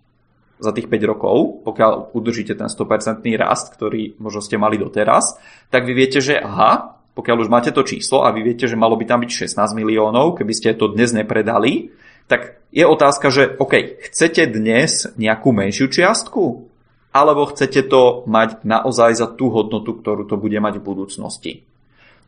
[0.64, 5.36] za tých 5 rokov, pokiaľ udržíte ten 100% rast, ktorý možno ste mali doteraz,
[5.68, 8.96] tak vy viete, že aha, pokiaľ už máte to číslo a vy viete, že malo
[8.96, 11.92] by tam byť 16 miliónov, keby ste to dnes nepredali,
[12.32, 16.72] tak je otázka, že OK, chcete dnes nejakú menšiu čiastku?
[17.12, 21.52] Alebo chcete to mať naozaj za tú hodnotu, ktorú to bude mať v budúcnosti?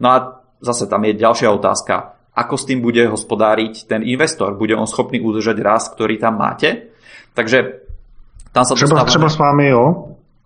[0.01, 0.17] No a
[0.59, 2.18] zase tam je ďalšia otázka.
[2.39, 4.55] Ako s tým bude hospodáriť ten investor.
[4.55, 6.95] Bude on schopný udržať rast, ktorý tam máte.
[7.35, 7.83] Takže
[8.55, 9.09] tam sa třeba, dostávame...
[9.11, 9.85] třeba s vámi jo,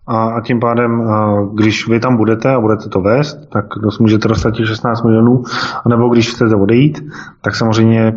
[0.08, 0.91] a, a tím pádem,
[1.54, 3.66] když vy tam budete a budete to vést, tak
[4.00, 5.44] můžete dostat těch 16 milionů,
[5.88, 7.02] nebo když chcete odejít,
[7.41, 8.14] tak samozřejmě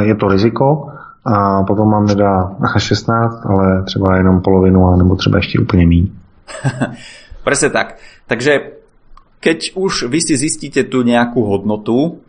[0.00, 0.86] je to riziko
[1.24, 6.06] a potom mám nedá 16, ale třeba jenom polovinu, a nebo třeba ještě úplně míň.
[7.44, 7.98] Presne tak.
[8.26, 8.78] Takže
[9.42, 12.22] keď už vy si zistíte tu nejakú hodnotu,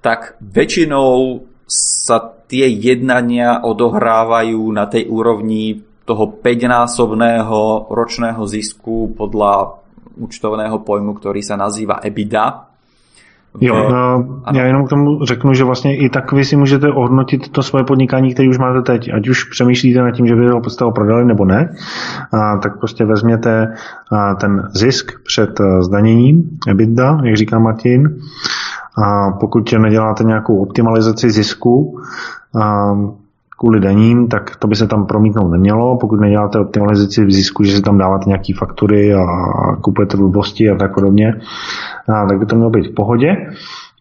[0.00, 9.84] tak väčšinou sa tie jednania odohrávajú na tej úrovni toho 5-násobného ročného zisku podľa
[10.16, 12.68] účtovného pojmu, ktorý sa nazýva EBITDA.
[13.60, 17.48] Jo, uh, já jenom k tomu řeknu, že vlastně i tak vy si můžete ohodnotit
[17.48, 19.10] to svoje podnikání, které už máte teď.
[19.14, 21.74] Ať už přemýšlíte nad tím, že by ho podstavu prodali nebo ne,
[22.32, 23.74] uh, tak prostě vezměte
[24.40, 28.20] ten zisk před uh, zdaněním, EBITDA, jak říká Martin.
[29.04, 32.00] A pokud neděláte nějakou optimalizaci zisku,
[33.58, 35.96] kvůli daním, tak to by se tam promítnout nemělo.
[35.96, 39.26] Pokud neděláte optimalizaci v zisku, že si tam dáváte nějaké faktury a
[39.80, 41.40] kupujete blbosti a tak podobně,
[42.06, 43.36] tak by to mělo být v pohodě.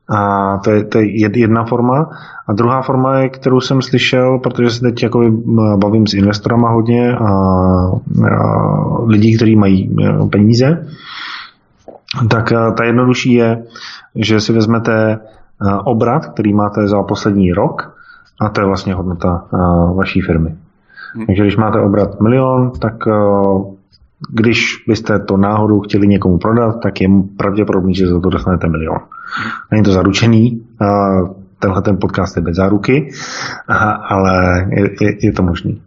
[0.10, 2.10] A to je, to je jedna forma.
[2.48, 5.32] A druhá forma je, kterou jsem slyšel, protože se teď jako
[5.76, 7.92] bavím s investorama hodně a, a
[9.06, 10.88] lidí, kteří mají e, peníze,
[12.30, 13.64] tak e, ta jednodušší je,
[14.18, 15.18] že si vezmete e,
[15.84, 17.98] obrat, který máte za poslední rok
[18.42, 20.56] a to je vlastně hodnota uh, vaší firmy.
[21.14, 21.26] Hmm.
[21.26, 23.74] Takže když máte obrat milion, tak uh,
[24.30, 27.08] když byste to náhodou chtěli někomu prodat, tak je
[27.38, 28.98] pravděpodobný, že za to dostanete milion.
[28.98, 29.52] Hmm.
[29.72, 30.62] Není to zaručený,
[31.60, 33.12] tenhle ten podcast je bez záruky,
[34.10, 35.82] ale je, je, je to možný.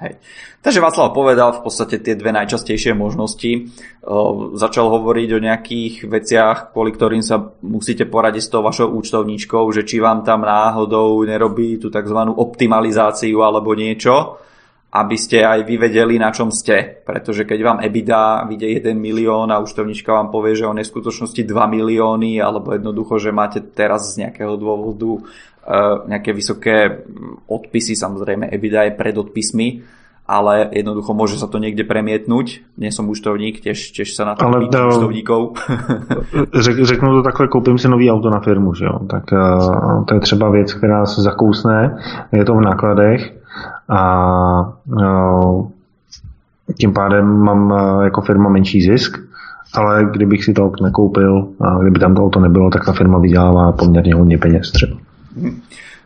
[0.00, 0.16] Hej.
[0.64, 3.68] Takže Václav povedal v podstate tie dve najčastejšie možnosti.
[4.00, 9.60] O, začal hovoriť o nejakých veciach, kvôli ktorým sa musíte poradiť s tou vašou účtovníčkou,
[9.76, 12.16] že či vám tam náhodou nerobí tú tzv.
[12.16, 14.40] optimalizáciu alebo niečo,
[14.90, 15.76] aby ste aj vy
[16.16, 17.04] na čom ste.
[17.04, 20.92] Pretože keď vám EBITDA vyjde 1 milión a účtovníčka vám povie, že on je v
[20.96, 25.28] skutočnosti 2 milióny, alebo jednoducho, že máte teraz z nejakého dôvodu
[26.08, 27.04] nejaké vysoké
[27.46, 29.68] odpisy, samozrejme EBITDA je pred odpismi,
[30.30, 32.62] ale jednoducho môže sa to niekde premietnúť.
[32.78, 35.58] Nie som účtovník, tiež, tiež sa na to ale, pýtam účtovníkov.
[36.64, 38.98] Řek, řeknu to takhle, koupím si nový auto na firmu, že jo?
[39.10, 41.98] tak uh, to je třeba věc, která se zakousne,
[42.32, 43.34] je to v nákladech
[43.88, 44.02] a
[44.86, 45.68] uh,
[46.78, 49.18] tím pádem mám uh, jako firma menší zisk,
[49.74, 53.72] ale kdybych si to nekoupil a kdyby tam to auto nebylo, tak ta firma vydělává
[53.72, 55.09] poměrně hodně peněz třeba.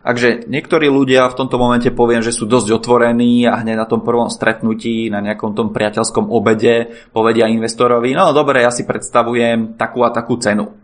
[0.05, 4.05] Takže niektorí ľudia v tomto momente poviem, že sú dosť otvorení a hneď na tom
[4.05, 10.05] prvom stretnutí, na nejakom tom priateľskom obede povedia investorovi, no dobre, ja si predstavujem takú
[10.05, 10.77] a takú cenu.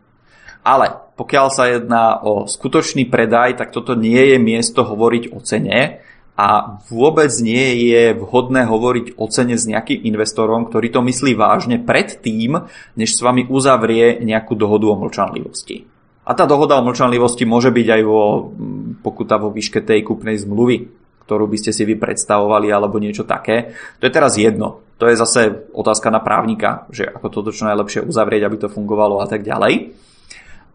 [0.66, 6.02] Ale pokiaľ sa jedná o skutočný predaj, tak toto nie je miesto hovoriť o cene
[6.34, 11.78] a vôbec nie je vhodné hovoriť o cene s nejakým investorom, ktorý to myslí vážne
[11.78, 12.66] pred tým,
[12.98, 16.01] než s vami uzavrie nejakú dohodu o mlčanlivosti.
[16.22, 18.53] A tá dohoda o mlčanlivosti môže byť aj vo
[19.01, 20.86] pokuta vo výške tej kúpnej zmluvy,
[21.26, 23.74] ktorú by ste si vy predstavovali alebo niečo také.
[23.97, 24.86] To je teraz jedno.
[25.01, 29.17] To je zase otázka na právnika, že ako toto čo najlepšie uzavrieť, aby to fungovalo
[29.17, 29.97] a tak ďalej.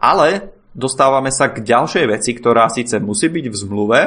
[0.03, 4.01] Ale dostávame sa k ďalšej veci, ktorá síce musí byť v zmluve,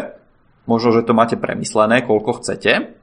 [0.67, 2.99] možno, že to máte premyslené, koľko chcete,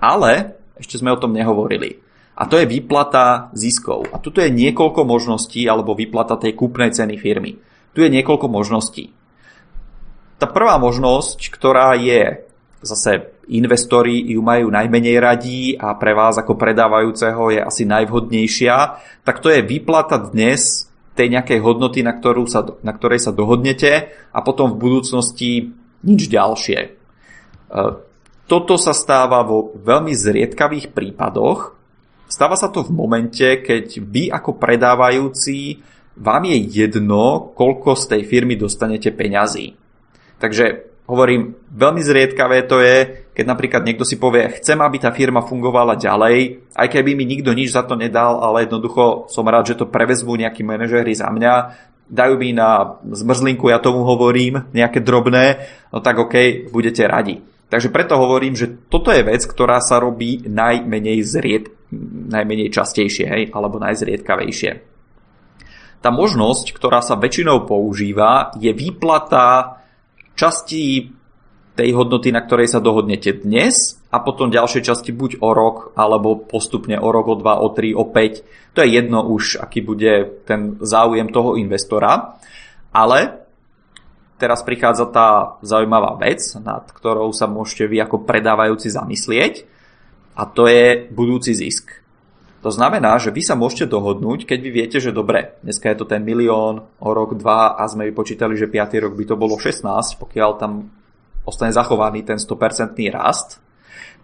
[0.00, 2.00] ale ešte sme o tom nehovorili.
[2.34, 4.10] A to je výplata ziskov.
[4.10, 7.73] A tuto je niekoľko možností, alebo výplata tej kúpnej ceny firmy.
[7.94, 9.14] Tu je niekoľko možností.
[10.42, 12.42] Tá prvá možnosť, ktorá je
[12.84, 18.76] zase investori ju majú najmenej radí a pre vás ako predávajúceho je asi najvhodnejšia,
[19.24, 24.12] tak to je výplata dnes tej nejakej hodnoty, na, ktorú sa, na ktorej sa dohodnete
[24.34, 25.70] a potom v budúcnosti
[26.02, 26.78] nič ďalšie.
[26.80, 26.88] E,
[28.44, 31.78] toto sa stáva vo veľmi zriedkavých prípadoch.
[32.26, 35.80] Stáva sa to v momente, keď vy ako predávajúci
[36.14, 39.74] vám je jedno, koľko z tej firmy dostanete peňazí.
[40.38, 45.42] Takže hovorím, veľmi zriedkavé to je, keď napríklad niekto si povie, chcem, aby tá firma
[45.42, 49.78] fungovala ďalej, aj keby mi nikto nič za to nedal, ale jednoducho som rád, že
[49.78, 51.52] to prevezmú nejakí manažéri za mňa,
[52.08, 57.42] dajú mi na zmrzlinku, ja tomu hovorím, nejaké drobné, no tak OK, budete radi.
[57.68, 61.74] Takže preto hovorím, že toto je vec, ktorá sa robí najmenej, zried,
[62.30, 64.93] najmenej častejšie, hej, alebo najzriedkavejšie.
[66.04, 69.80] Tá možnosť, ktorá sa väčšinou používa, je výplata
[70.36, 71.08] časti
[71.72, 76.44] tej hodnoty, na ktorej sa dohodnete dnes a potom ďalšie časti buď o rok, alebo
[76.44, 78.76] postupne o rok, o dva, o tri, o 5.
[78.76, 82.36] To je jedno už, aký bude ten záujem toho investora.
[82.92, 83.48] Ale
[84.36, 89.64] teraz prichádza tá zaujímavá vec, nad ktorou sa môžete vy ako predávajúci zamyslieť
[90.36, 92.03] a to je budúci zisk.
[92.64, 96.08] To znamená, že vy sa môžete dohodnúť, keď vy viete, že dobre, dneska je to
[96.08, 99.04] ten milión, o rok, dva a sme vypočítali, že 5.
[99.04, 99.84] rok by to bolo 16,
[100.16, 100.88] pokiaľ tam
[101.44, 103.60] ostane zachovaný ten 100% rast,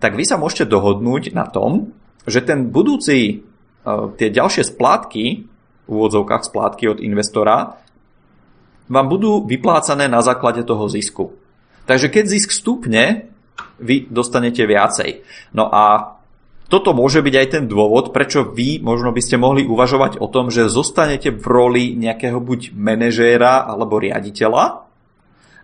[0.00, 1.92] tak vy sa môžete dohodnúť na tom,
[2.24, 5.24] že ten budúci, e, tie ďalšie splátky,
[5.84, 7.76] v úvodzovkách splátky od investora,
[8.88, 11.36] vám budú vyplácané na základe toho zisku.
[11.84, 13.28] Takže keď zisk stupne,
[13.76, 15.28] vy dostanete viacej.
[15.52, 16.16] No a
[16.70, 20.54] toto môže byť aj ten dôvod, prečo vy možno by ste mohli uvažovať o tom,
[20.54, 24.86] že zostanete v roli nejakého buď manažéra alebo riaditeľa.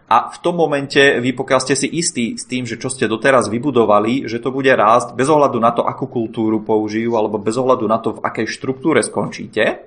[0.06, 3.50] A v tom momente vy pokiaľ ste si istí s tým, že čo ste doteraz
[3.50, 7.86] vybudovali, že to bude rásť bez ohľadu na to, akú kultúru použijú alebo bez ohľadu
[7.86, 9.86] na to, v akej štruktúre skončíte,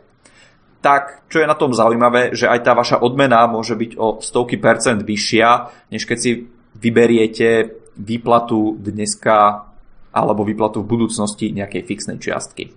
[0.79, 4.59] tak čo je na tom zaujímavé, že aj tá vaša odmena môže byť o stovky
[4.59, 5.47] percent vyššia,
[5.91, 6.31] než keď si
[6.79, 9.68] vyberiete výplatu dneska
[10.13, 12.69] alebo výplatu v budúcnosti nejakej fixnej čiastky.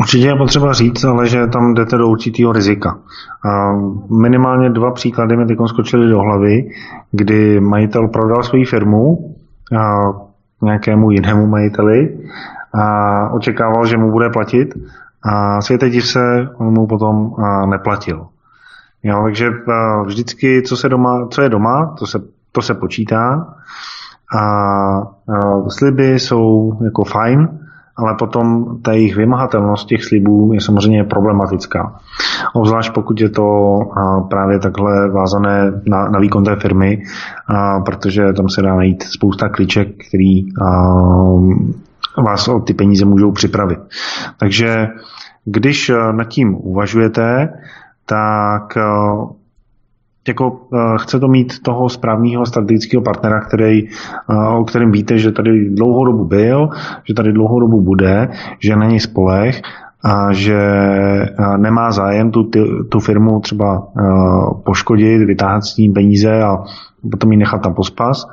[0.00, 2.98] Určitě je potřeba říct, ale že tam jdete do určitého rizika.
[4.10, 6.70] Minimálně dva příklady mi teď skočily do hlavy,
[7.12, 9.34] kdy majitel prodal svoji firmu
[10.62, 12.18] nějakému jinému majiteli
[12.74, 14.74] a očekával, že mu bude platit
[15.22, 17.34] a světe se, on mu potom
[17.66, 18.26] neplatil.
[19.02, 19.50] Jo, takže
[20.04, 22.18] vždycky, co, se doma, co je doma, to se,
[22.52, 23.54] to se počítá
[24.34, 25.02] a,
[25.68, 27.48] sliby jsou jako fajn,
[27.98, 32.00] ale potom ta jejich vymahatelnost těch slibů je samozřejmě problematická.
[32.54, 33.78] Obzvlášť pokud je to
[34.28, 37.02] právě takhle vázané na, na výkon té firmy,
[37.84, 40.46] protože tam se dá najít spousta kliček, který
[42.24, 43.80] vás o ty peníze můžou připravit.
[44.38, 44.88] Takže
[45.44, 47.52] když nad tím uvažujete,
[48.06, 48.78] tak
[50.28, 55.32] jako uh, chce to mít toho správného strategického partnera, který, uh, o kterém víte, že
[55.32, 56.68] tady dlouhou dobu byl,
[57.04, 59.62] že tady dlouhou dobu bude, že na něj spolech
[60.04, 60.60] a že
[61.38, 62.50] uh, nemá zájem tu,
[62.88, 63.88] tu firmu třeba
[64.64, 66.58] poškodit, vytáhat s tím peníze a
[67.10, 68.26] potom ji nechat tam pospas,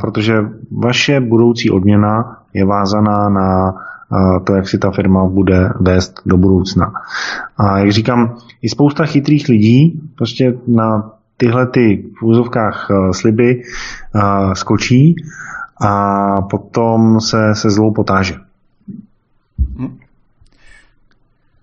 [0.00, 0.34] protože
[0.70, 3.74] vaše budoucí odměna je vázaná na
[4.44, 6.92] to, jak si ta firma bude vést do budoucna.
[7.56, 13.62] A jak říkám, i spousta chytrých lidí prostě na tyhle ty v úzovkách eh, sliby
[13.62, 15.16] eh, skočí
[15.80, 15.92] a
[16.42, 18.34] potom se, se zlou potáže.
[19.78, 19.98] Hm.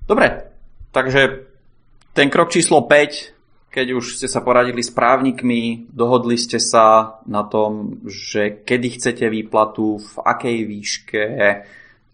[0.07, 0.41] Dobre,
[0.91, 1.45] takže
[2.13, 7.45] ten krok číslo 5, keď už ste sa poradili s právnikmi, dohodli ste sa na
[7.45, 11.21] tom, že kedy chcete výplatu, v akej výške,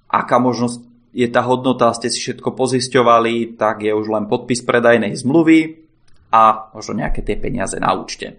[0.10, 0.82] aká možnosť
[1.16, 5.80] je tá hodnota, ste si všetko pozisťovali, tak je už len podpis predajnej zmluvy
[6.28, 8.36] a možno nejaké tie peniaze na účte.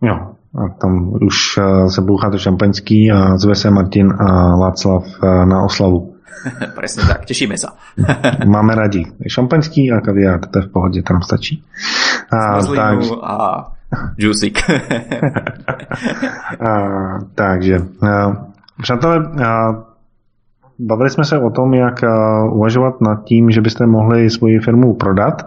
[0.00, 1.58] Jo, a tam už
[1.88, 6.16] se bouchá to šampaňský a zve se Martin a Václav eh, na oslavu.
[6.76, 7.76] Presne tak, tešíme sa.
[8.46, 11.64] Máme radi šampaňský a kaviár, to je v pohodě, tam stačí.
[12.32, 12.98] A, tak...
[13.22, 13.66] a
[14.20, 14.58] džusik.
[16.60, 16.70] a,
[17.34, 18.36] takže, a,
[18.82, 19.74] přátelé, a,
[20.78, 22.08] Bavili jsme se o tom, jak eh,
[22.50, 25.46] uvažovat nad tím, že byste mohli svoji firmu prodat,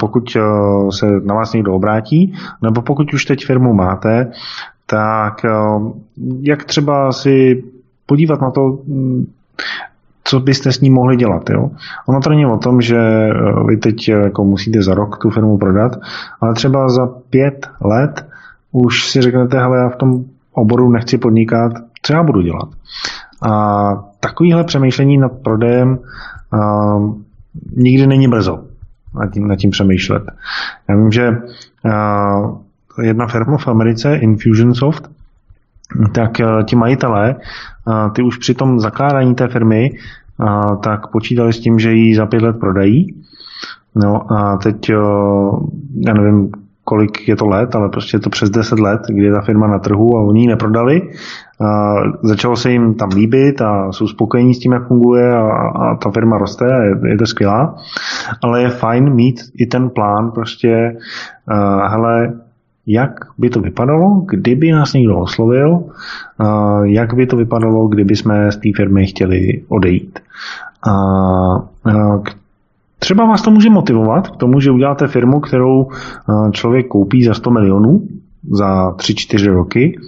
[0.00, 0.40] pokud eh,
[0.92, 4.30] se na vás někdo obrátí, nebo pokud už teď firmu máte,
[4.86, 5.50] tak eh,
[6.40, 7.64] jak třeba si
[8.06, 9.26] podívat na to, hm,
[10.24, 11.50] co byste s ní mohli dělat.
[11.50, 11.70] Jo?
[12.06, 13.30] Ono to není o tom, že
[13.66, 15.96] vy teď jako musíte za rok tu firmu prodat,
[16.40, 18.26] ale třeba za pět let
[18.72, 21.72] už si řeknete, hele, já v tom oboru nechci podnikat,
[22.02, 22.68] co já budu dělat.
[23.42, 25.98] A takovýhle přemýšlení nad prodejem
[26.52, 27.16] uh,
[27.76, 28.64] nikdy není brzo
[29.14, 30.22] nad tím, nad tím přemýšlet.
[30.88, 32.58] Já vím, že uh,
[33.02, 35.10] jedna firma v Americe, Infusionsoft,
[36.14, 37.36] tak uh, ti majitelé,
[37.86, 39.90] uh, ty už při tom zakládání té firmy
[40.38, 43.14] uh, tak počítali s tím, že ji za pět let prodají.
[43.94, 44.90] No a teď,
[46.06, 46.52] já nevím,
[46.88, 49.66] kolik je to let, ale prostě je to přes 10 let, kdy je ta firma
[49.66, 51.02] na trhu a oni ji neprodali.
[51.60, 55.42] A začalo se jim tam líbit a jsou spokojení s tím, jak funguje a,
[55.74, 57.74] a ta firma roste a je, je to skvělá.
[58.42, 60.96] Ale je fajn mít i ten plán prostě,
[61.50, 62.32] uh, hele,
[62.86, 68.52] jak by to vypadalo, kdyby nás někdo oslovil, uh, jak by to vypadalo, kdyby jsme
[68.52, 70.18] z té firmy chtěli odejít.
[70.88, 70.94] A
[71.86, 72.22] uh,
[73.06, 77.34] Třeba vás to může motivovat k tomu, že uděláte firmu, kterou eh, člověk koupí za
[77.34, 78.08] 100 milionů
[78.50, 79.98] za 3-4 roky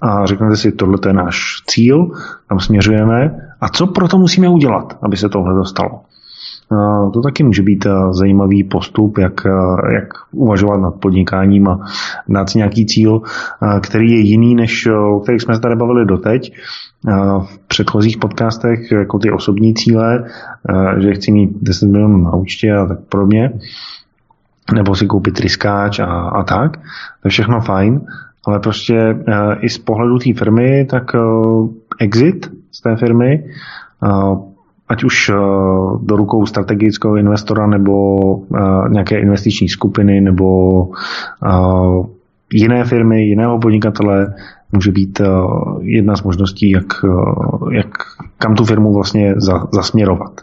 [0.00, 2.10] a řeknete si, tohle je náš cíl,
[2.48, 6.00] tam směřujeme a co pro to musíme udělat, aby se tohle dostalo.
[7.12, 9.32] To taky může být zajímavý postup, jak,
[9.94, 11.80] jak uvažovat nad podnikáním a
[12.28, 13.22] dát si nějaký cíl,
[13.82, 16.56] který je jiný, než o kterých jsme se tady bavili doteď
[17.40, 20.24] v předchozích podcastech, jako ty osobní cíle,
[20.98, 23.52] že chci mít 10 milionů na účtě a tak podobně,
[24.74, 26.76] nebo si koupit riskáč a, a tak.
[26.76, 28.00] To je všechno fajn,
[28.46, 29.16] ale prostě
[29.60, 31.12] i z pohledu té firmy, tak
[32.00, 33.44] exit z té firmy
[34.94, 35.34] ať už eh,
[36.02, 37.94] do rukou strategického investora nebo
[38.38, 40.46] eh, nějaké investiční skupiny nebo
[41.46, 42.06] eh,
[42.52, 44.34] jiné firmy, jiného podnikatele,
[44.72, 45.20] může být
[45.80, 46.84] jedna z možností, jak,
[47.72, 47.86] jak
[48.38, 49.34] kam tu firmu vlastně
[49.72, 50.40] zasměrovat.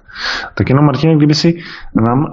[0.56, 1.60] Tak jenom Martin, kdyby si
[1.96, 2.32] nám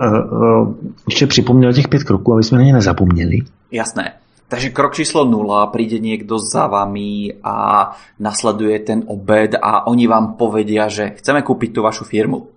[1.08, 3.38] ještě připomněl těch pět kroků, aby jsme na ně nezapomněli.
[3.72, 4.12] Jasné.
[4.49, 10.40] Takže krok číslo 0, príde niekto za vami a nasleduje ten obed a oni vám
[10.40, 12.49] povedia, že chceme kúpiť tú vašu firmu.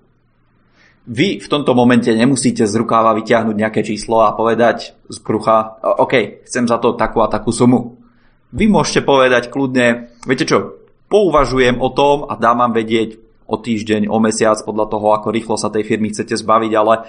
[1.12, 6.48] Vy v tomto momente nemusíte z rukáva vyťahnuť nejaké číslo a povedať z brucha, OK,
[6.48, 8.00] chcem za to takú a takú sumu.
[8.56, 10.80] Vy môžete povedať kľudne, viete čo,
[11.12, 13.20] pouvažujem o tom a dám vám vedieť
[13.52, 17.04] o týždeň, o mesiac, podľa toho, ako rýchlo sa tej firmy chcete zbaviť, ale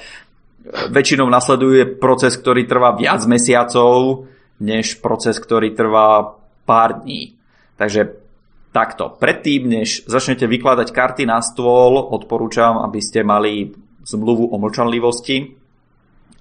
[0.90, 4.26] väčšinou nasleduje proces, ktorý trvá viac mesiacov,
[4.62, 7.34] než proces, ktorý trvá pár dní.
[7.74, 8.22] Takže
[8.70, 9.18] takto.
[9.18, 13.74] Predtým, než začnete vykladať karty na stôl, odporúčam, aby ste mali
[14.06, 15.58] zmluvu o mlčanlivosti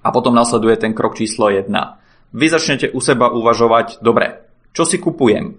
[0.02, 1.68] a potom nasleduje ten krok číslo 1.
[2.32, 5.52] Vy začnete u seba uvažovať, dobre, čo si kupujem?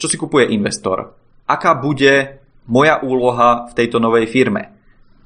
[0.00, 1.12] Čo si kupuje investor?
[1.44, 4.72] Aká bude moja úloha v tejto novej firme?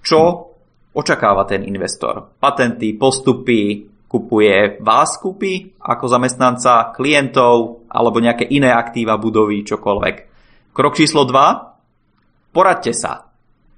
[0.03, 0.53] Čo
[0.91, 2.35] očakáva ten investor?
[2.43, 10.17] Patenty, postupy, kupuje vás kúpi ako zamestnanca, klientov alebo nejaké iné aktíva budovy, čokoľvek.
[10.71, 12.55] Krok číslo 2.
[12.55, 13.29] Poradte sa.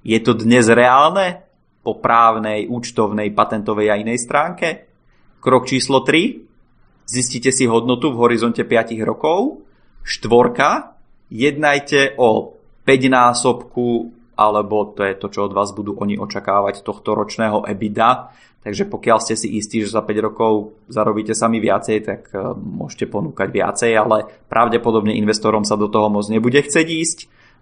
[0.05, 1.43] Je to dnes reálne
[1.83, 4.87] po právnej, účtovnej, patentovej a inej stránke?
[5.39, 7.07] Krok číslo 3.
[7.09, 9.65] Zistite si hodnotu v horizonte 5 rokov.
[10.05, 10.99] Štvorka.
[11.31, 17.11] Jednajte o 5 násobku alebo to je to, čo od vás budú oni očakávať tohto
[17.11, 22.27] ročného EBITDA Takže pokiaľ ste si istí, že za 5 rokov zarobíte sami viacej, tak
[22.35, 27.17] e, môžete ponúkať viacej, ale pravdepodobne investorom sa do toho moc nebude chcieť ísť.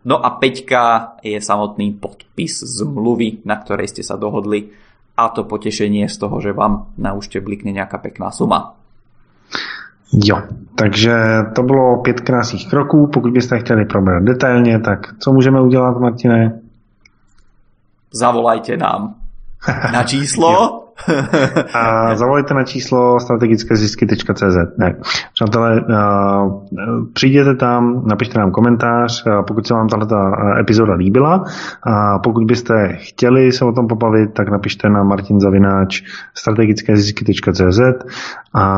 [0.10, 4.74] No a 5 je samotný podpis zmluvy, na ktorej ste sa dohodli
[5.14, 8.74] a to potešenie z toho, že vám na účte blikne nejaká pekná suma.
[10.14, 10.42] Jo,
[10.76, 11.14] takže
[11.56, 13.08] to bylo pět krásných kroků.
[13.08, 16.67] Pokud byste chtěli probrat detailně, tak co můžeme udělat, Martine?
[18.14, 19.16] Zavolajte nám
[19.94, 20.84] na číslo
[21.74, 24.78] a zavolejte na číslo strategickézisky.cz.
[24.78, 24.96] Ne.
[25.34, 25.84] Přátelé,
[27.14, 30.16] přijděte tam, napište nám komentář, pokud se vám tato
[30.60, 31.44] epizoda líbila.
[31.84, 36.04] A pokud byste chtěli se o tom pobavit, tak napište na martinzavináč
[36.34, 37.80] strategickézisky.cz
[38.54, 38.76] a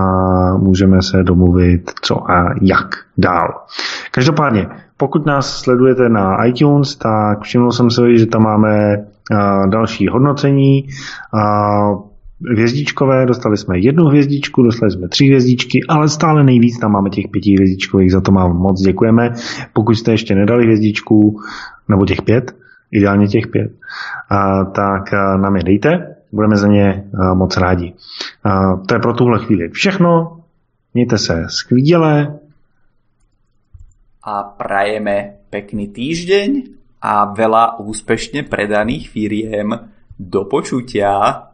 [0.57, 3.47] můžeme se domluvit co a jak dál.
[4.11, 4.67] Každopádně,
[4.97, 8.97] pokud nás sledujete na iTunes, tak všiml jsem si, že tam máme
[9.69, 10.87] další hodnocení
[12.51, 17.27] hvězdičkové, dostali jsme jednu hvězdičku, dostali jsme tři hvězdičky, ale stále nejvíc tam máme těch
[17.31, 19.33] pěti hvězdičkových, za to vám moc děkujeme.
[19.73, 21.41] Pokud jste ještě nedali hvězdičku,
[21.89, 22.55] nebo těch pět,
[22.91, 23.71] ideálně těch pět,
[24.71, 25.11] tak
[25.41, 27.03] nám je dejte, budeme za ně
[27.33, 27.93] moc rádi.
[28.87, 30.39] To je pro tuhle chvíli všechno,
[30.93, 32.39] mějte se skvěle.
[34.23, 36.63] A prajeme pekný týždeň
[36.99, 39.71] a veľa úspešne predaných firiem.
[40.19, 41.48] Do počutia.